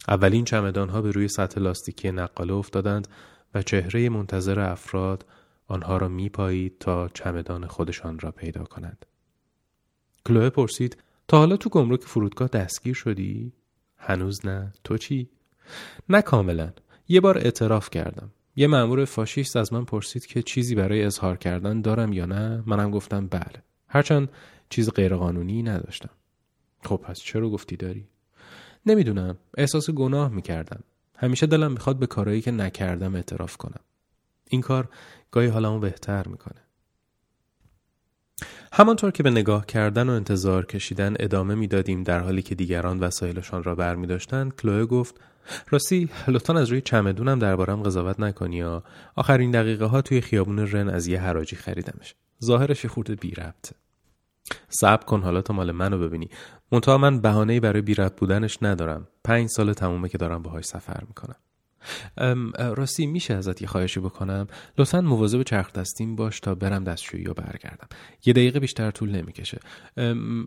اولین 0.07 0.45
چمدان 0.45 0.89
ها 0.89 1.01
به 1.01 1.11
روی 1.11 1.27
سطح 1.27 1.61
لاستیکی 1.61 2.11
نقاله 2.11 2.53
افتادند 2.53 3.07
و 3.53 3.61
چهره 3.61 4.09
منتظر 4.09 4.59
افراد 4.59 5.25
آنها 5.67 5.97
را 5.97 6.07
میپایید 6.07 6.77
تا 6.79 7.07
چمدان 7.07 7.67
خودشان 7.67 8.19
را 8.19 8.31
پیدا 8.31 8.63
کنند. 8.63 9.05
کلوه 10.25 10.49
پرسید 10.49 10.97
تا 11.27 11.37
حالا 11.37 11.57
تو 11.57 11.69
گمرک 11.69 12.01
فرودگاه 12.01 12.47
دستگیر 12.47 12.93
شدی؟ 12.93 13.53
هنوز 13.97 14.45
نه. 14.45 14.73
تو 14.83 14.97
چی؟ 14.97 15.29
نه 16.09 16.21
کاملا. 16.21 16.71
یه 17.07 17.21
بار 17.21 17.37
اعتراف 17.37 17.89
کردم. 17.89 18.31
یه 18.55 18.67
مأمور 18.67 19.05
فاشیست 19.05 19.55
از 19.55 19.73
من 19.73 19.85
پرسید 19.85 20.25
که 20.25 20.41
چیزی 20.41 20.75
برای 20.75 21.03
اظهار 21.03 21.37
کردن 21.37 21.81
دارم 21.81 22.13
یا 22.13 22.25
نه 22.25 22.63
منم 22.65 22.91
گفتم 22.91 23.27
بله 23.27 23.63
هرچند 23.87 24.29
چیز 24.69 24.89
غیرقانونی 24.89 25.63
نداشتم 25.63 26.09
خب 26.83 26.95
پس 26.95 27.19
چرا 27.19 27.49
گفتی 27.49 27.75
داری 27.75 28.07
نمی‌دونم 28.85 29.37
احساس 29.57 29.89
گناه 29.89 30.29
می‌کردم 30.29 30.83
همیشه 31.17 31.45
دلم 31.45 31.71
می‌خواد 31.71 31.99
به 31.99 32.07
کارهایی 32.07 32.41
که 32.41 32.51
نکردم 32.51 33.15
اعتراف 33.15 33.57
کنم 33.57 33.81
این 34.49 34.61
کار 34.61 34.89
گاهی 35.31 35.47
حالمو 35.47 35.79
بهتر 35.79 36.27
می‌کنه 36.27 36.61
همانطور 38.77 39.11
که 39.11 39.23
به 39.23 39.29
نگاه 39.29 39.65
کردن 39.65 40.09
و 40.09 40.11
انتظار 40.11 40.65
کشیدن 40.65 41.15
ادامه 41.19 41.55
می‌دادیم 41.55 42.03
در 42.03 42.19
حالی 42.19 42.41
که 42.41 42.55
دیگران 42.55 42.99
وسایلشان 42.99 43.63
را 43.63 43.75
برمیداشتند 43.75 44.55
کلوه 44.55 44.85
گفت 44.85 45.21
راستی 45.69 46.09
لطفا 46.27 46.53
از 46.53 46.69
روی 46.69 46.81
چمدونم 46.81 47.39
دربارم 47.39 47.83
قضاوت 47.83 48.19
نکنی 48.19 48.55
یا؟ 48.55 48.83
آخرین 49.15 49.51
دقیقه 49.51 49.85
ها 49.85 50.01
توی 50.01 50.21
خیابون 50.21 50.59
رن 50.59 50.89
از 50.89 51.07
یه 51.07 51.21
حراجی 51.21 51.55
خریدمش. 51.55 52.15
ظاهرش 52.45 52.85
خورده 52.85 53.15
بی 53.15 53.31
ربطه 53.31 53.75
صبر 54.69 55.05
کن 55.05 55.21
حالا 55.21 55.41
تا 55.41 55.53
مال 55.53 55.71
منو 55.71 55.99
ببینی. 55.99 56.29
منتها 56.71 56.97
من 56.97 57.19
بهانه‌ای 57.19 57.59
برای 57.59 57.81
بی 57.81 57.95
بودنش 58.17 58.57
ندارم. 58.61 59.07
پنج 59.23 59.49
سال 59.49 59.73
تمومه 59.73 60.09
که 60.09 60.17
دارم 60.17 60.41
باهاش 60.41 60.65
سفر 60.65 61.03
می‌کنم. 61.07 61.35
راستی 62.57 63.05
میشه 63.05 63.33
ازت 63.33 63.61
یه 63.61 63.67
خواهشی 63.67 63.99
بکنم؟ 63.99 64.47
لطفا 64.77 65.01
مواظب 65.01 65.43
چرخ 65.43 65.73
دستیم 65.73 66.15
باش 66.15 66.39
تا 66.39 66.55
برم 66.55 66.83
دستشویی 66.83 67.27
و 67.27 67.33
برگردم. 67.33 67.87
یه 68.25 68.33
دقیقه 68.33 68.59
بیشتر 68.59 68.91
طول 68.91 69.09
نمی‌کشه. 69.09 69.59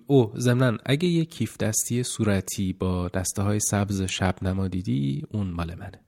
او 0.07 0.33
ضمنا 0.39 0.79
اگه 0.87 1.09
یه 1.09 1.25
کیف 1.25 1.57
دستی 1.57 2.03
صورتی 2.03 2.73
با 2.73 3.09
دسته 3.09 3.43
های 3.43 3.61
سبز 3.61 4.03
شب 4.03 4.35
نما 4.43 4.69
دیدی 4.69 5.25
اون 5.31 5.47
مال 5.47 5.75
منه. 5.75 6.01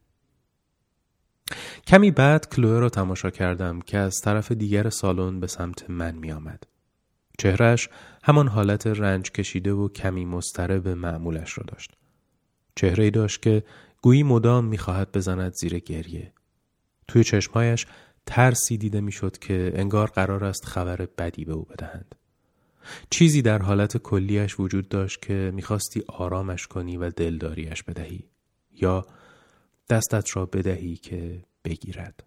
کمی 1.87 2.11
بعد 2.11 2.49
کلوه 2.49 2.79
رو 2.81 2.89
تماشا 2.89 3.31
کردم 3.31 3.81
که 3.81 3.99
از 3.99 4.21
طرف 4.25 4.53
دیگر 4.53 4.91
سالن 4.91 5.41
به 5.41 5.47
سمت 5.47 5.91
من 5.91 6.15
میآمد. 6.15 6.65
چهرش 7.39 7.89
همان 8.23 8.49
حالت 8.49 8.87
رنج 8.87 9.31
کشیده 9.31 9.73
و 9.73 9.89
کمی 9.89 10.25
مسترب 10.25 10.89
معمولش 10.89 11.59
را 11.59 11.65
داشت. 11.69 11.91
چهره 12.77 13.11
داشت 13.11 13.43
که 13.43 13.63
گویی 14.03 14.23
مدام 14.23 14.65
می‌خواهد 14.65 15.13
بزند 15.13 15.53
زیر 15.53 15.79
گریه. 15.79 16.33
توی 17.09 17.25
چشمهایش 17.25 17.87
ترسی 18.27 18.79
دیده 18.79 19.01
می‌شد 19.01 19.39
که 19.39 19.73
انگار 19.75 20.09
قرار 20.09 20.45
است 20.45 20.65
خبر 20.65 20.97
بدی 21.19 21.45
به 21.45 21.53
او 21.53 21.63
بدهند. 21.63 22.15
چیزی 23.11 23.43
در 23.43 23.63
حالت 23.63 23.97
کلیش 23.97 24.61
وجود 24.61 24.89
داشت 24.89 25.23
که 25.23 25.51
می‌خواستی 25.55 26.03
آرامش 26.09 26.67
کنی 26.67 26.97
و 26.97 27.11
دلداریش 27.11 27.83
بدهی 27.83 28.25
یا 28.73 29.07
دستت 29.91 30.37
را 30.37 30.47
بدهی 30.47 30.97
که 30.97 31.45
بگیرد. 31.65 32.25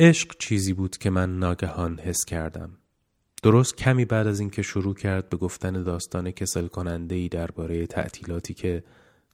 عشق 0.00 0.36
چیزی 0.38 0.72
بود 0.72 0.98
که 0.98 1.10
من 1.10 1.38
ناگهان 1.38 1.98
حس 1.98 2.24
کردم. 2.24 2.77
درست 3.42 3.76
کمی 3.76 4.04
بعد 4.04 4.26
از 4.26 4.40
اینکه 4.40 4.62
شروع 4.62 4.94
کرد 4.94 5.28
به 5.28 5.36
گفتن 5.36 5.82
داستان 5.82 6.30
کسل 6.30 6.66
کننده 6.66 7.14
ای 7.14 7.28
درباره 7.28 7.86
تعطیلاتی 7.86 8.54
که 8.54 8.84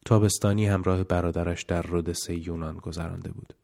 تابستانی 0.04 0.66
همراه 0.66 1.04
برادرش 1.04 1.62
در 1.62 1.82
رودسه 1.82 2.46
یونان 2.46 2.76
گذرانده 2.76 3.32
بود. 3.32 3.54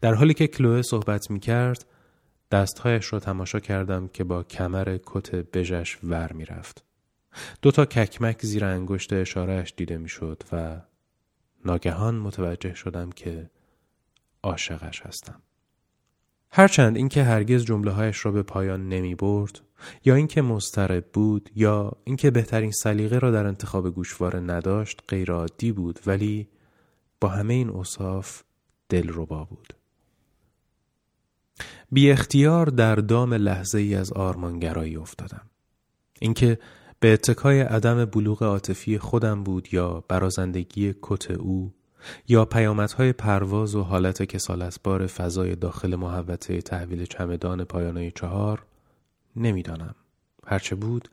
در 0.00 0.14
حالی 0.14 0.34
که 0.34 0.46
کلوه 0.46 0.82
صحبت 0.82 1.30
می 1.30 1.40
کرد 1.40 1.84
دستهایش 2.50 3.12
را 3.12 3.20
تماشا 3.20 3.60
کردم 3.60 4.08
که 4.08 4.24
با 4.24 4.42
کمر 4.42 4.98
کت 5.06 5.34
بژش 5.34 5.98
ور 6.04 6.32
می 6.32 6.44
رفت. 6.44 6.84
دو 7.62 7.70
تا 7.70 7.84
ککمک 7.84 8.42
زیر 8.42 8.64
انگشت 8.64 9.12
اشارهش 9.12 9.74
دیده 9.76 9.98
می 9.98 10.08
شد 10.08 10.42
و 10.52 10.80
ناگهان 11.64 12.14
متوجه 12.14 12.74
شدم 12.74 13.10
که 13.10 13.50
عاشقش 14.42 15.02
هستم. 15.02 15.42
هرچند 16.52 16.96
اینکه 16.96 17.24
هرگز 17.24 17.64
جمله 17.64 17.90
هایش 17.90 18.24
را 18.24 18.32
به 18.32 18.42
پایان 18.42 18.88
نمی 18.88 19.14
برد 19.14 19.60
یا 20.04 20.14
اینکه 20.14 20.42
مضطرب 20.42 21.04
بود 21.12 21.50
یا 21.54 21.92
اینکه 22.04 22.30
بهترین 22.30 22.70
سلیقه 22.70 23.18
را 23.18 23.30
در 23.30 23.46
انتخاب 23.46 23.90
گوشواره 23.90 24.40
نداشت 24.40 25.02
غیر 25.08 25.32
عادی 25.32 25.72
بود 25.72 26.00
ولی 26.06 26.48
با 27.20 27.28
همه 27.28 27.54
این 27.54 27.68
اوصاف 27.68 28.42
دلربا 28.88 29.44
بود. 29.44 29.74
بی 31.92 32.10
اختیار 32.10 32.66
در 32.66 32.94
دام 32.94 33.34
لحظه 33.34 33.78
ای 33.78 33.94
از 33.94 34.12
آرمانگرایی 34.12 34.96
افتادم. 34.96 35.50
اینکه 36.20 36.58
به 37.00 37.12
اتکای 37.12 37.60
عدم 37.60 38.04
بلوغ 38.04 38.42
عاطفی 38.42 38.98
خودم 38.98 39.44
بود 39.44 39.74
یا 39.74 40.04
برازندگی 40.08 40.94
کت 41.02 41.30
او 41.30 41.72
یا 42.28 42.44
پیامدهای 42.44 43.12
پرواز 43.12 43.74
و 43.74 43.82
حالت 43.82 44.22
کسالتبار 44.22 45.06
فضای 45.06 45.54
داخل 45.54 45.94
محوطه 45.94 46.60
تحویل 46.60 47.04
چمدان 47.04 47.64
پایانه 47.64 48.10
چهار 48.10 48.62
نمی‌دانم 49.36 49.94
هرچه 50.46 50.74
بود 50.74 51.08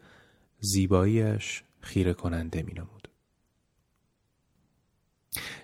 زیباییش 0.59 1.63
خیره 1.81 2.13
کننده 2.13 2.61
می 2.61 2.73
نمود. 2.73 3.07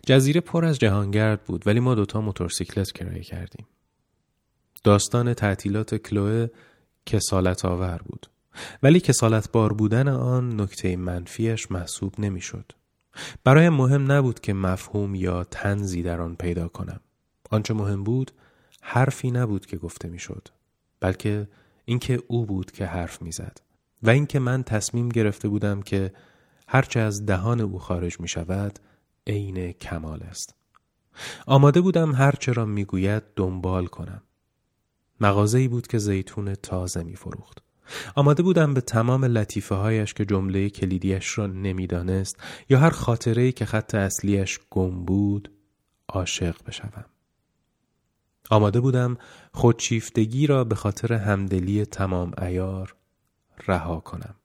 جزیره 0.05 0.41
پر 0.41 0.65
از 0.65 0.79
جهانگرد 0.79 1.43
بود 1.43 1.67
ولی 1.67 1.79
ما 1.79 1.95
دوتا 1.95 2.21
موتورسیکلت 2.21 2.91
کرایه 2.91 3.23
کردیم. 3.23 3.65
داستان 4.83 5.33
تعطیلات 5.33 5.95
کلوه 5.95 6.47
کسالت 7.05 7.65
آور 7.65 8.01
بود. 8.05 8.27
ولی 8.83 8.99
کسالت 8.99 9.51
بار 9.51 9.73
بودن 9.73 10.07
آن 10.07 10.61
نکته 10.61 10.95
منفیش 10.95 11.71
محسوب 11.71 12.13
نمی‌شد. 12.19 12.71
برای 13.43 13.69
مهم 13.69 14.11
نبود 14.11 14.39
که 14.39 14.53
مفهوم 14.53 15.15
یا 15.15 15.43
تنزی 15.43 16.01
در 16.01 16.21
آن 16.21 16.35
پیدا 16.35 16.67
کنم. 16.67 16.99
آنچه 17.51 17.73
مهم 17.73 18.03
بود 18.03 18.31
حرفی 18.81 19.31
نبود 19.31 19.65
که 19.65 19.77
گفته 19.77 20.09
می‌شد. 20.09 20.47
بلکه 20.99 21.47
اینکه 21.85 22.23
او 22.27 22.45
بود 22.45 22.71
که 22.71 22.85
حرف 22.85 23.21
می‌زد 23.21 23.57
و 24.03 24.09
اینکه 24.09 24.39
من 24.39 24.63
تصمیم 24.63 25.09
گرفته 25.09 25.47
بودم 25.47 25.81
که 25.81 26.13
هرچه 26.67 26.99
از 26.99 27.25
دهان 27.25 27.61
او 27.61 27.79
خارج 27.79 28.19
می 28.19 28.27
شود 28.27 28.79
عین 29.27 29.71
کمال 29.71 30.23
است. 30.23 30.55
آماده 31.45 31.81
بودم 31.81 32.11
هرچه 32.11 32.51
را 32.53 32.65
می‌گوید 32.65 33.23
دنبال 33.35 33.85
کنم. 33.87 34.21
مغازه 35.21 35.67
بود 35.67 35.87
که 35.87 35.97
زیتون 35.97 36.55
تازه 36.55 37.03
می 37.03 37.15
فروخت. 37.15 37.63
آماده 38.15 38.43
بودم 38.43 38.73
به 38.73 38.81
تمام 38.81 39.25
لطیفه 39.25 39.75
هایش 39.75 40.13
که 40.13 40.25
جمله 40.25 40.69
کلیدیش 40.69 41.37
را 41.37 41.47
نمی‌دانست 41.47 42.37
یا 42.69 42.79
هر 42.79 42.89
خاطره 42.89 43.51
که 43.51 43.65
خط 43.65 43.95
اصلیش 43.95 44.59
گم 44.69 45.05
بود 45.05 45.51
عاشق 46.09 46.55
بشوم. 46.67 47.05
آماده 48.49 48.79
بودم 48.79 49.17
خودشیفتگی 49.51 50.47
را 50.47 50.63
به 50.63 50.75
خاطر 50.75 51.13
همدلی 51.13 51.85
تمام 51.85 52.31
ایار 52.41 52.95
رها 53.67 53.99
کنم. 53.99 54.35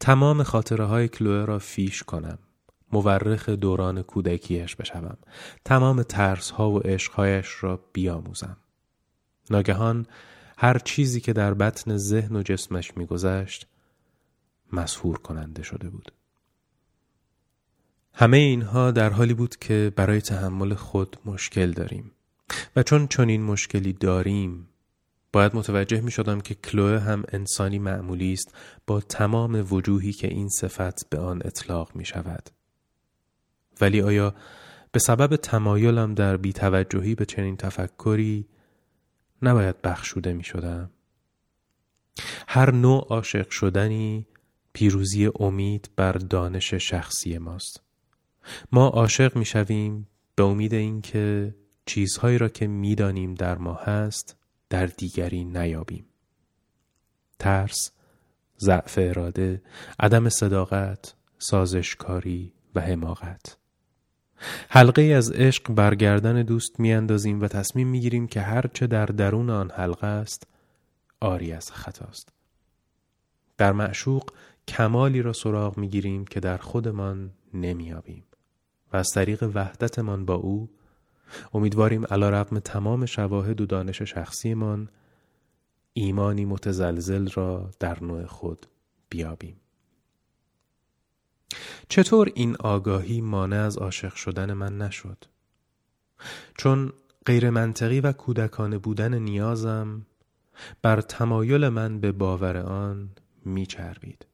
تمام 0.00 0.42
خاطره 0.42 0.84
های 0.84 1.08
کلوه 1.08 1.44
را 1.44 1.58
فیش 1.58 2.02
کنم. 2.02 2.38
مورخ 2.92 3.48
دوران 3.48 4.02
کودکیش 4.02 4.76
بشوم. 4.76 5.16
تمام 5.64 6.02
ترس 6.02 6.50
ها 6.50 6.70
و 6.70 6.78
عشقهایش 6.78 7.56
را 7.60 7.80
بیاموزم. 7.92 8.56
ناگهان 9.50 10.06
هر 10.58 10.78
چیزی 10.78 11.20
که 11.20 11.32
در 11.32 11.54
بطن 11.54 11.96
ذهن 11.96 12.36
و 12.36 12.42
جسمش 12.42 12.96
میگذشت 12.96 13.66
مسهور 14.72 15.18
کننده 15.18 15.62
شده 15.62 15.90
بود. 15.90 16.12
همه 18.14 18.36
اینها 18.36 18.90
در 18.90 19.10
حالی 19.10 19.34
بود 19.34 19.56
که 19.56 19.92
برای 19.96 20.20
تحمل 20.20 20.74
خود 20.74 21.16
مشکل 21.24 21.72
داریم 21.72 22.12
و 22.76 22.82
چون 22.82 23.06
چنین 23.06 23.42
مشکلی 23.42 23.92
داریم 23.92 24.68
باید 25.32 25.56
متوجه 25.56 26.00
می 26.00 26.10
شدم 26.10 26.40
که 26.40 26.54
کلوه 26.54 27.00
هم 27.00 27.24
انسانی 27.28 27.78
معمولی 27.78 28.32
است 28.32 28.54
با 28.86 29.00
تمام 29.00 29.66
وجوهی 29.70 30.12
که 30.12 30.28
این 30.28 30.48
صفت 30.48 31.08
به 31.10 31.18
آن 31.18 31.42
اطلاق 31.44 31.96
می 31.96 32.04
شود. 32.04 32.50
ولی 33.80 34.02
آیا 34.02 34.34
به 34.92 34.98
سبب 34.98 35.36
تمایلم 35.36 36.14
در 36.14 36.36
بیتوجهی 36.36 37.14
به 37.14 37.24
چنین 37.24 37.56
تفکری 37.56 38.48
نباید 39.42 39.82
بخشوده 39.82 40.32
می 40.32 40.44
شدم. 40.44 40.90
هر 42.48 42.70
نوع 42.70 43.06
عاشق 43.10 43.50
شدنی 43.50 44.26
پیروزی 44.72 45.30
امید 45.40 45.90
بر 45.96 46.12
دانش 46.12 46.74
شخصی 46.74 47.38
ماست. 47.38 47.82
ما 48.72 48.88
عاشق 48.88 49.36
می 49.36 49.44
شویم 49.44 50.08
به 50.34 50.42
امید 50.42 50.74
اینکه 50.74 51.54
چیزهایی 51.86 52.38
را 52.38 52.48
که 52.48 52.66
می‌دانیم 52.66 53.34
در 53.34 53.58
ما 53.58 53.74
هست 53.74 54.36
در 54.70 54.86
دیگری 54.86 55.44
نیابیم. 55.44 56.06
ترس، 57.38 57.90
ضعف 58.60 58.98
اراده، 59.02 59.62
عدم 60.00 60.28
صداقت، 60.28 61.14
سازشکاری 61.38 62.52
و 62.74 62.80
حماقت. 62.80 63.56
حلقه 64.68 65.02
از 65.02 65.30
عشق 65.30 65.72
برگردن 65.72 66.42
دوست 66.42 66.80
میاندازیم 66.80 67.40
و 67.40 67.48
تصمیم 67.48 67.88
می‌گیریم 67.88 68.26
که 68.26 68.40
هرچه 68.40 68.86
در 68.86 69.06
درون 69.06 69.50
آن 69.50 69.70
حلقه 69.70 70.06
است 70.06 70.46
آری 71.20 71.52
از 71.52 71.72
خطاست. 71.72 72.28
در 73.58 73.72
معشوق 73.72 74.30
کمالی 74.68 75.22
را 75.22 75.32
سراغ 75.32 75.78
می‌گیریم 75.78 76.24
که 76.24 76.40
در 76.40 76.56
خودمان 76.56 77.30
نمیابیم 77.54 78.24
و 78.92 78.96
از 78.96 79.08
طریق 79.14 79.50
وحدتمان 79.54 80.24
با 80.24 80.34
او 80.34 80.70
امیدواریم 81.54 82.04
علا 82.04 82.30
رقم 82.30 82.58
تمام 82.58 83.06
شواهد 83.06 83.60
و 83.60 83.66
دانش 83.66 84.02
شخصیمان 84.02 84.88
ایمانی 85.92 86.44
متزلزل 86.44 87.28
را 87.30 87.70
در 87.80 88.04
نوع 88.04 88.26
خود 88.26 88.66
بیابیم. 89.08 89.56
چطور 91.88 92.32
این 92.34 92.56
آگاهی 92.56 93.20
مانع 93.20 93.56
از 93.56 93.78
عاشق 93.78 94.14
شدن 94.14 94.52
من 94.52 94.78
نشد؟ 94.78 95.24
چون 96.58 96.92
غیر 97.26 97.50
منطقی 97.50 98.00
و 98.00 98.12
کودکانه 98.12 98.78
بودن 98.78 99.14
نیازم 99.14 100.06
بر 100.82 101.00
تمایل 101.00 101.68
من 101.68 102.00
به 102.00 102.12
باور 102.12 102.56
آن 102.56 103.10
میچربید. 103.44 104.26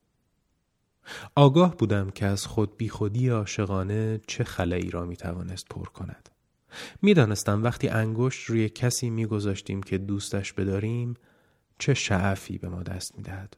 آگاه 1.35 1.77
بودم 1.77 2.11
که 2.11 2.27
از 2.27 2.47
خود 2.47 2.77
بی 2.77 2.89
خودی 2.89 3.29
عاشقانه 3.29 4.21
چه 4.27 4.45
خلایی 4.45 4.91
را 4.91 5.05
می‌توانست 5.05 5.69
پر 5.69 5.85
کند. 5.85 6.29
می‌دانستم 7.03 7.63
وقتی 7.63 7.89
انگشت 7.89 8.45
روی 8.45 8.69
کسی 8.69 9.11
میگذاشتیم 9.11 9.83
که 9.83 9.99
دوستش 9.99 10.53
بداریم 10.53 11.15
چه 11.79 11.95
شعفی 11.95 12.59
به 12.59 12.69
ما 12.69 12.83
دست 12.83 13.17
می‌دهد. 13.17 13.57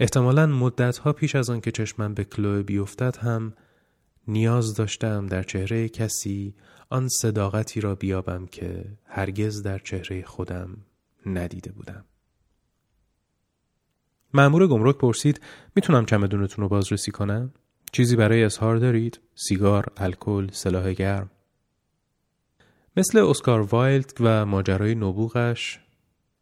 احتمالا 0.00 0.46
مدتها 0.46 1.12
پیش 1.12 1.34
از 1.34 1.50
آن 1.50 1.60
که 1.60 1.70
چشمم 1.70 2.14
به 2.14 2.24
کلوه 2.24 2.62
بیفتد 2.62 3.16
هم 3.16 3.52
نیاز 4.28 4.74
داشتم 4.74 5.26
در 5.26 5.42
چهره 5.42 5.88
کسی 5.88 6.54
آن 6.90 7.08
صداقتی 7.08 7.80
را 7.80 7.94
بیابم 7.94 8.46
که 8.46 8.84
هرگز 9.06 9.62
در 9.62 9.78
چهره 9.78 10.22
خودم 10.22 10.76
ندیده 11.26 11.72
بودم. 11.72 12.04
معمور 14.34 14.66
گمرک 14.66 14.98
پرسید 14.98 15.40
می‌تونم 15.76 16.06
چمدونتون 16.06 16.62
رو 16.62 16.68
بازرسی 16.68 17.10
کنم؟ 17.10 17.52
چیزی 17.92 18.16
برای 18.16 18.44
اظهار 18.44 18.76
دارید؟ 18.76 19.20
سیگار، 19.34 19.86
الکل، 19.96 20.48
سلاح 20.52 20.92
گرم؟ 20.92 21.30
مثل 22.96 23.18
اسکار 23.18 23.60
وایلد 23.60 24.12
و 24.20 24.46
ماجرای 24.46 24.94
نبوغش 24.94 25.80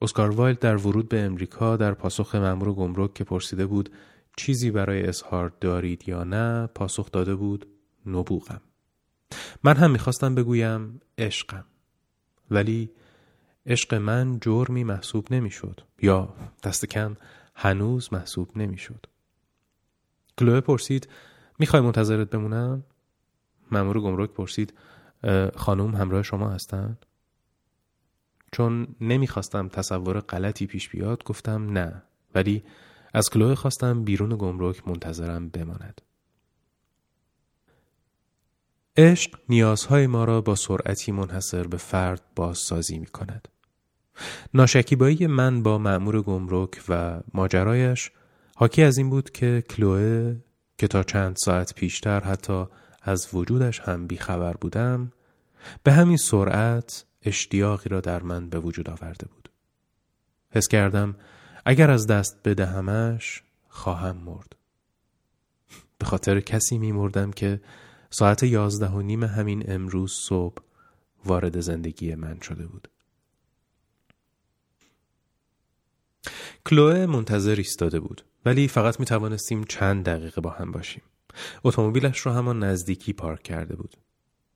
اسکار 0.02 0.30
وایلد 0.30 0.58
در 0.58 0.76
ورود 0.76 1.08
به 1.08 1.20
امریکا 1.20 1.76
در 1.76 1.94
پاسخ 1.94 2.34
مأمور 2.34 2.72
گمرک 2.72 3.14
که 3.14 3.24
پرسیده 3.24 3.66
بود 3.66 3.90
چیزی 4.36 4.70
برای 4.70 5.06
اظهار 5.06 5.52
دارید 5.60 6.08
یا 6.08 6.24
نه؟ 6.24 6.66
پاسخ 6.66 7.10
داده 7.10 7.34
بود 7.34 7.66
نبوغم. 8.06 8.60
من 9.64 9.76
هم 9.76 9.90
می‌خواستم 9.90 10.34
بگویم 10.34 11.00
عشقم. 11.18 11.64
ولی 12.50 12.90
عشق 13.66 13.94
من 13.94 14.38
جرمی 14.40 14.84
محسوب 14.84 15.32
نمی‌شد 15.32 15.80
یا 16.02 16.34
دست 16.62 16.86
کم 16.86 17.16
هنوز 17.54 18.12
محسوب 18.12 18.58
نمی‌شد. 18.58 19.06
کلوه 20.38 20.60
پرسید 20.60 21.08
می‌خوای 21.58 21.82
منتظرت 21.82 22.30
بمونم؟ 22.30 22.84
مأمور 23.70 24.00
گمرک 24.00 24.30
پرسید 24.30 24.74
خانم 25.56 25.94
همراه 25.94 26.22
شما 26.22 26.50
هستند 26.50 27.06
چون 28.52 28.86
نمی‌خواستم 29.00 29.68
تصور 29.68 30.20
غلطی 30.20 30.66
پیش 30.66 30.88
بیاد 30.88 31.24
گفتم 31.24 31.70
نه 31.70 32.02
ولی 32.34 32.62
از 33.14 33.30
کلوه 33.30 33.54
خواستم 33.54 34.04
بیرون 34.04 34.36
گمرک 34.38 34.88
منتظرم 34.88 35.48
بماند 35.48 36.00
عشق 38.96 39.38
نیازهای 39.48 40.06
ما 40.06 40.24
را 40.24 40.40
با 40.40 40.54
سرعتی 40.54 41.12
منحصر 41.12 41.66
به 41.66 41.76
فرد 41.76 42.22
بازسازی 42.36 42.98
می 42.98 43.06
کند. 43.06 43.48
ناشکیبایی 44.54 45.26
من 45.26 45.62
با 45.62 45.78
معمور 45.78 46.22
گمرک 46.22 46.82
و 46.88 47.20
ماجرایش 47.34 48.10
حاکی 48.56 48.82
از 48.82 48.98
این 48.98 49.10
بود 49.10 49.30
که 49.30 49.64
کلوه 49.70 50.36
که 50.78 50.88
تا 50.88 51.02
چند 51.02 51.36
ساعت 51.36 51.74
پیشتر 51.74 52.20
حتی 52.20 52.64
از 53.02 53.28
وجودش 53.32 53.80
هم 53.80 54.06
بیخبر 54.06 54.52
بودم 54.52 55.12
به 55.82 55.92
همین 55.92 56.16
سرعت 56.16 57.04
اشتیاقی 57.22 57.88
را 57.88 58.00
در 58.00 58.22
من 58.22 58.48
به 58.48 58.60
وجود 58.60 58.90
آورده 58.90 59.26
بود. 59.26 59.48
حس 60.50 60.68
کردم 60.68 61.16
اگر 61.64 61.90
از 61.90 62.06
دست 62.06 62.40
بدهمش 62.44 63.42
خواهم 63.68 64.16
مرد. 64.16 64.56
به 65.98 66.04
خاطر 66.04 66.40
کسی 66.40 66.78
می 66.78 66.92
مردم 66.92 67.30
که 67.30 67.60
ساعت 68.10 68.42
یازده 68.42 68.88
و 68.88 69.02
نیم 69.02 69.24
همین 69.24 69.72
امروز 69.72 70.12
صبح 70.12 70.62
وارد 71.24 71.60
زندگی 71.60 72.14
من 72.14 72.40
شده 72.40 72.66
بود. 72.66 72.88
کلوه 76.66 77.06
منتظر 77.06 77.54
ایستاده 77.54 78.00
بود 78.00 78.24
ولی 78.44 78.68
فقط 78.68 79.00
می 79.00 79.06
توانستیم 79.06 79.64
چند 79.64 80.04
دقیقه 80.04 80.40
با 80.40 80.50
هم 80.50 80.72
باشیم. 80.72 81.02
اتومبیلش 81.64 82.18
رو 82.18 82.32
همان 82.32 82.64
نزدیکی 82.64 83.12
پارک 83.12 83.42
کرده 83.42 83.76
بود. 83.76 83.96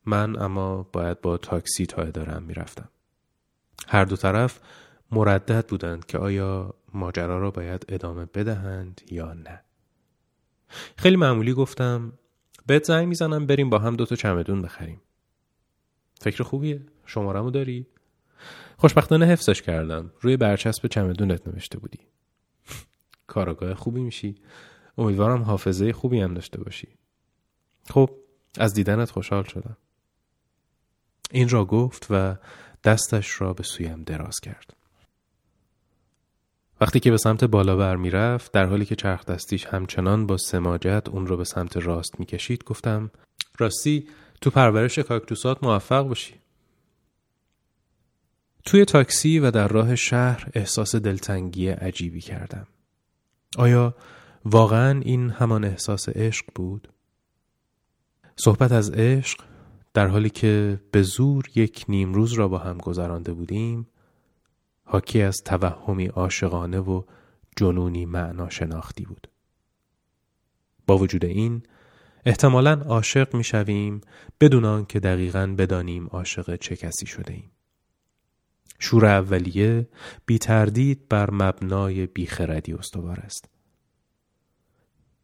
من 0.07 0.43
اما 0.43 0.83
باید 0.83 1.21
با 1.21 1.37
تاکسی 1.37 1.87
تا 1.87 2.03
ادارم 2.03 2.43
می‌رفتم. 2.43 2.89
هر 3.89 4.05
دو 4.05 4.17
طرف 4.17 4.61
مردد 5.11 5.67
بودند 5.67 6.07
که 6.07 6.19
آیا 6.19 6.75
ماجرا 6.95 7.39
را 7.39 7.51
باید 7.51 7.85
ادامه 7.89 8.25
بدهند 8.25 9.01
یا 9.11 9.33
نه. 9.33 9.65
خیلی 10.97 11.17
معمولی 11.17 11.53
گفتم 11.53 12.13
بهت 12.67 12.85
زنگ 12.85 13.09
می‌زنم 13.09 13.47
بریم 13.47 13.71
با 13.71 13.79
هم 13.79 13.97
دوتا 13.97 14.17
چمدون 14.17 14.63
بخریم. 14.63 15.01
فکر 16.21 16.43
خوبیه؟ 16.43 16.87
شمارمو 17.07 17.51
داری؟ 17.51 17.87
خوشبختانه 18.77 19.27
حفظش 19.27 19.63
کردم. 19.63 20.13
روی 20.21 20.37
برچسب 20.37 20.87
چمدونت 20.87 21.49
نوشته 21.49 21.79
بودی. 21.79 21.99
کاراگاه 23.27 23.75
خوبی 23.75 24.01
میشی. 24.01 24.35
امیدوارم 24.99 25.43
حافظه 25.43 25.93
خوبی 25.93 26.21
هم 26.21 26.35
داشته 26.35 26.61
باشی. 26.61 26.89
خب 27.91 28.11
از 28.59 28.75
دیدنت 28.75 29.11
خوشحال 29.11 29.43
شدم. 29.43 29.77
این 31.33 31.49
را 31.49 31.65
گفت 31.65 32.07
و 32.11 32.37
دستش 32.85 33.41
را 33.41 33.53
به 33.53 33.63
سویم 33.63 34.03
دراز 34.03 34.41
کرد. 34.41 34.77
وقتی 36.81 37.01
که 37.01 37.11
به 37.11 37.17
سمت 37.17 37.45
بالا 37.45 37.77
بر 37.77 37.97
می 37.97 38.11
رفت 38.11 38.53
در 38.53 38.67
حالی 38.67 38.85
که 38.85 38.97
چرخ 38.97 39.25
دستیش 39.25 39.67
همچنان 39.67 40.27
با 40.27 40.37
سماجت 40.37 41.09
اون 41.11 41.27
رو 41.27 41.37
به 41.37 41.45
سمت 41.45 41.77
راست 41.77 42.21
می 42.21 42.27
کشید 42.27 42.65
گفتم 42.65 43.11
راستی 43.59 44.09
تو 44.41 44.51
پرورش 44.51 44.99
کاکتوسات 44.99 45.65
موفق 45.65 46.09
باشی. 46.09 46.35
توی 48.65 48.85
تاکسی 48.85 49.39
و 49.39 49.51
در 49.51 49.69
راه 49.69 49.97
شهر 49.97 50.49
احساس 50.55 50.97
دلتنگی 50.97 51.69
عجیبی 51.69 52.21
کردم. 52.21 52.67
آیا 53.59 53.95
واقعا 54.45 55.01
این 55.01 55.31
همان 55.31 55.65
احساس 55.65 56.09
عشق 56.09 56.47
بود؟ 56.55 56.89
صحبت 58.37 58.73
از 58.73 58.91
عشق 58.91 59.41
در 59.95 60.07
حالی 60.07 60.31
که 60.31 60.81
به 60.91 61.03
زور 61.03 61.45
یک 61.55 61.85
نیم 61.89 62.15
روز 62.15 62.33
را 62.33 62.49
با 62.49 62.59
هم 62.59 62.79
گذرانده 62.79 63.33
بودیم 63.33 63.87
حاکی 64.85 65.23
از 65.23 65.37
توهمی 65.45 66.07
عاشقانه 66.07 66.79
و 66.79 67.03
جنونی 67.57 68.07
معنا 68.07 68.51
شناختی 68.51 69.05
بود. 69.05 69.29
با 70.87 70.99
وجود 70.99 71.25
این 71.25 71.63
احتمالا 72.27 72.73
عاشق 72.73 73.35
می 73.35 73.45
شویم 73.45 74.01
بدون 74.41 74.65
آنکه 74.65 75.01
دقیقا 75.01 75.55
بدانیم 75.59 76.07
عاشق 76.07 76.57
چه 76.57 76.77
کسی 76.77 77.07
شده 77.07 77.33
ایم. 77.33 77.51
شور 78.79 79.07
اولیه 79.07 79.89
بی 80.27 80.39
تردید 80.39 81.09
بر 81.09 81.31
مبنای 81.31 82.07
بیخردی 82.07 82.73
استوار 82.73 83.21
است. 83.21 83.49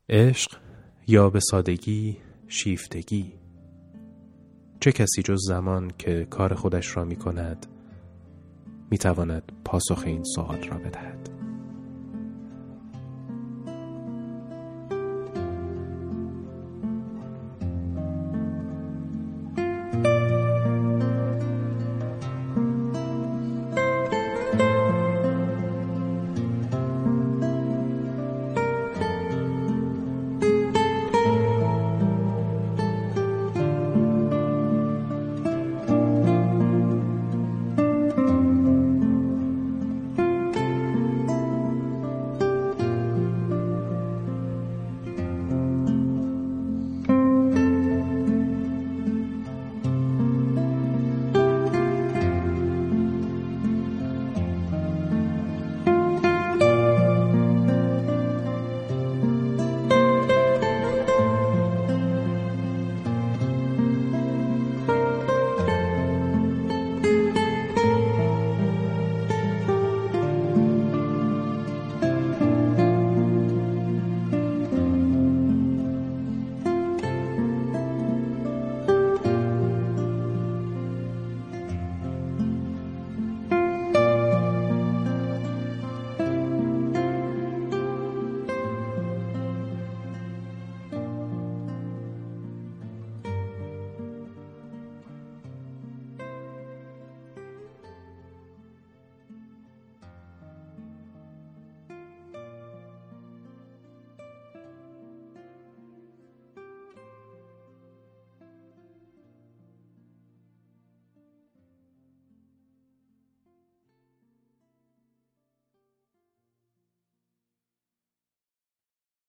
عشق 0.09 0.57
یا 1.07 1.31
به 1.31 1.41
سادگی 1.41 2.17
شیفتگی 2.49 3.38
چه 4.81 4.93
کسی 4.93 5.23
جز 5.23 5.39
زمان 5.49 5.93
که 5.99 6.27
کار 6.31 6.55
خودش 6.55 6.97
را 6.97 7.05
می 7.05 7.17
کند 7.17 7.67
می 8.91 8.99
تواند 8.99 9.53
پاسخ 9.65 10.03
این 10.07 10.25
سوال 10.25 10.63
را 10.63 10.79
بدهد؟ 10.79 11.38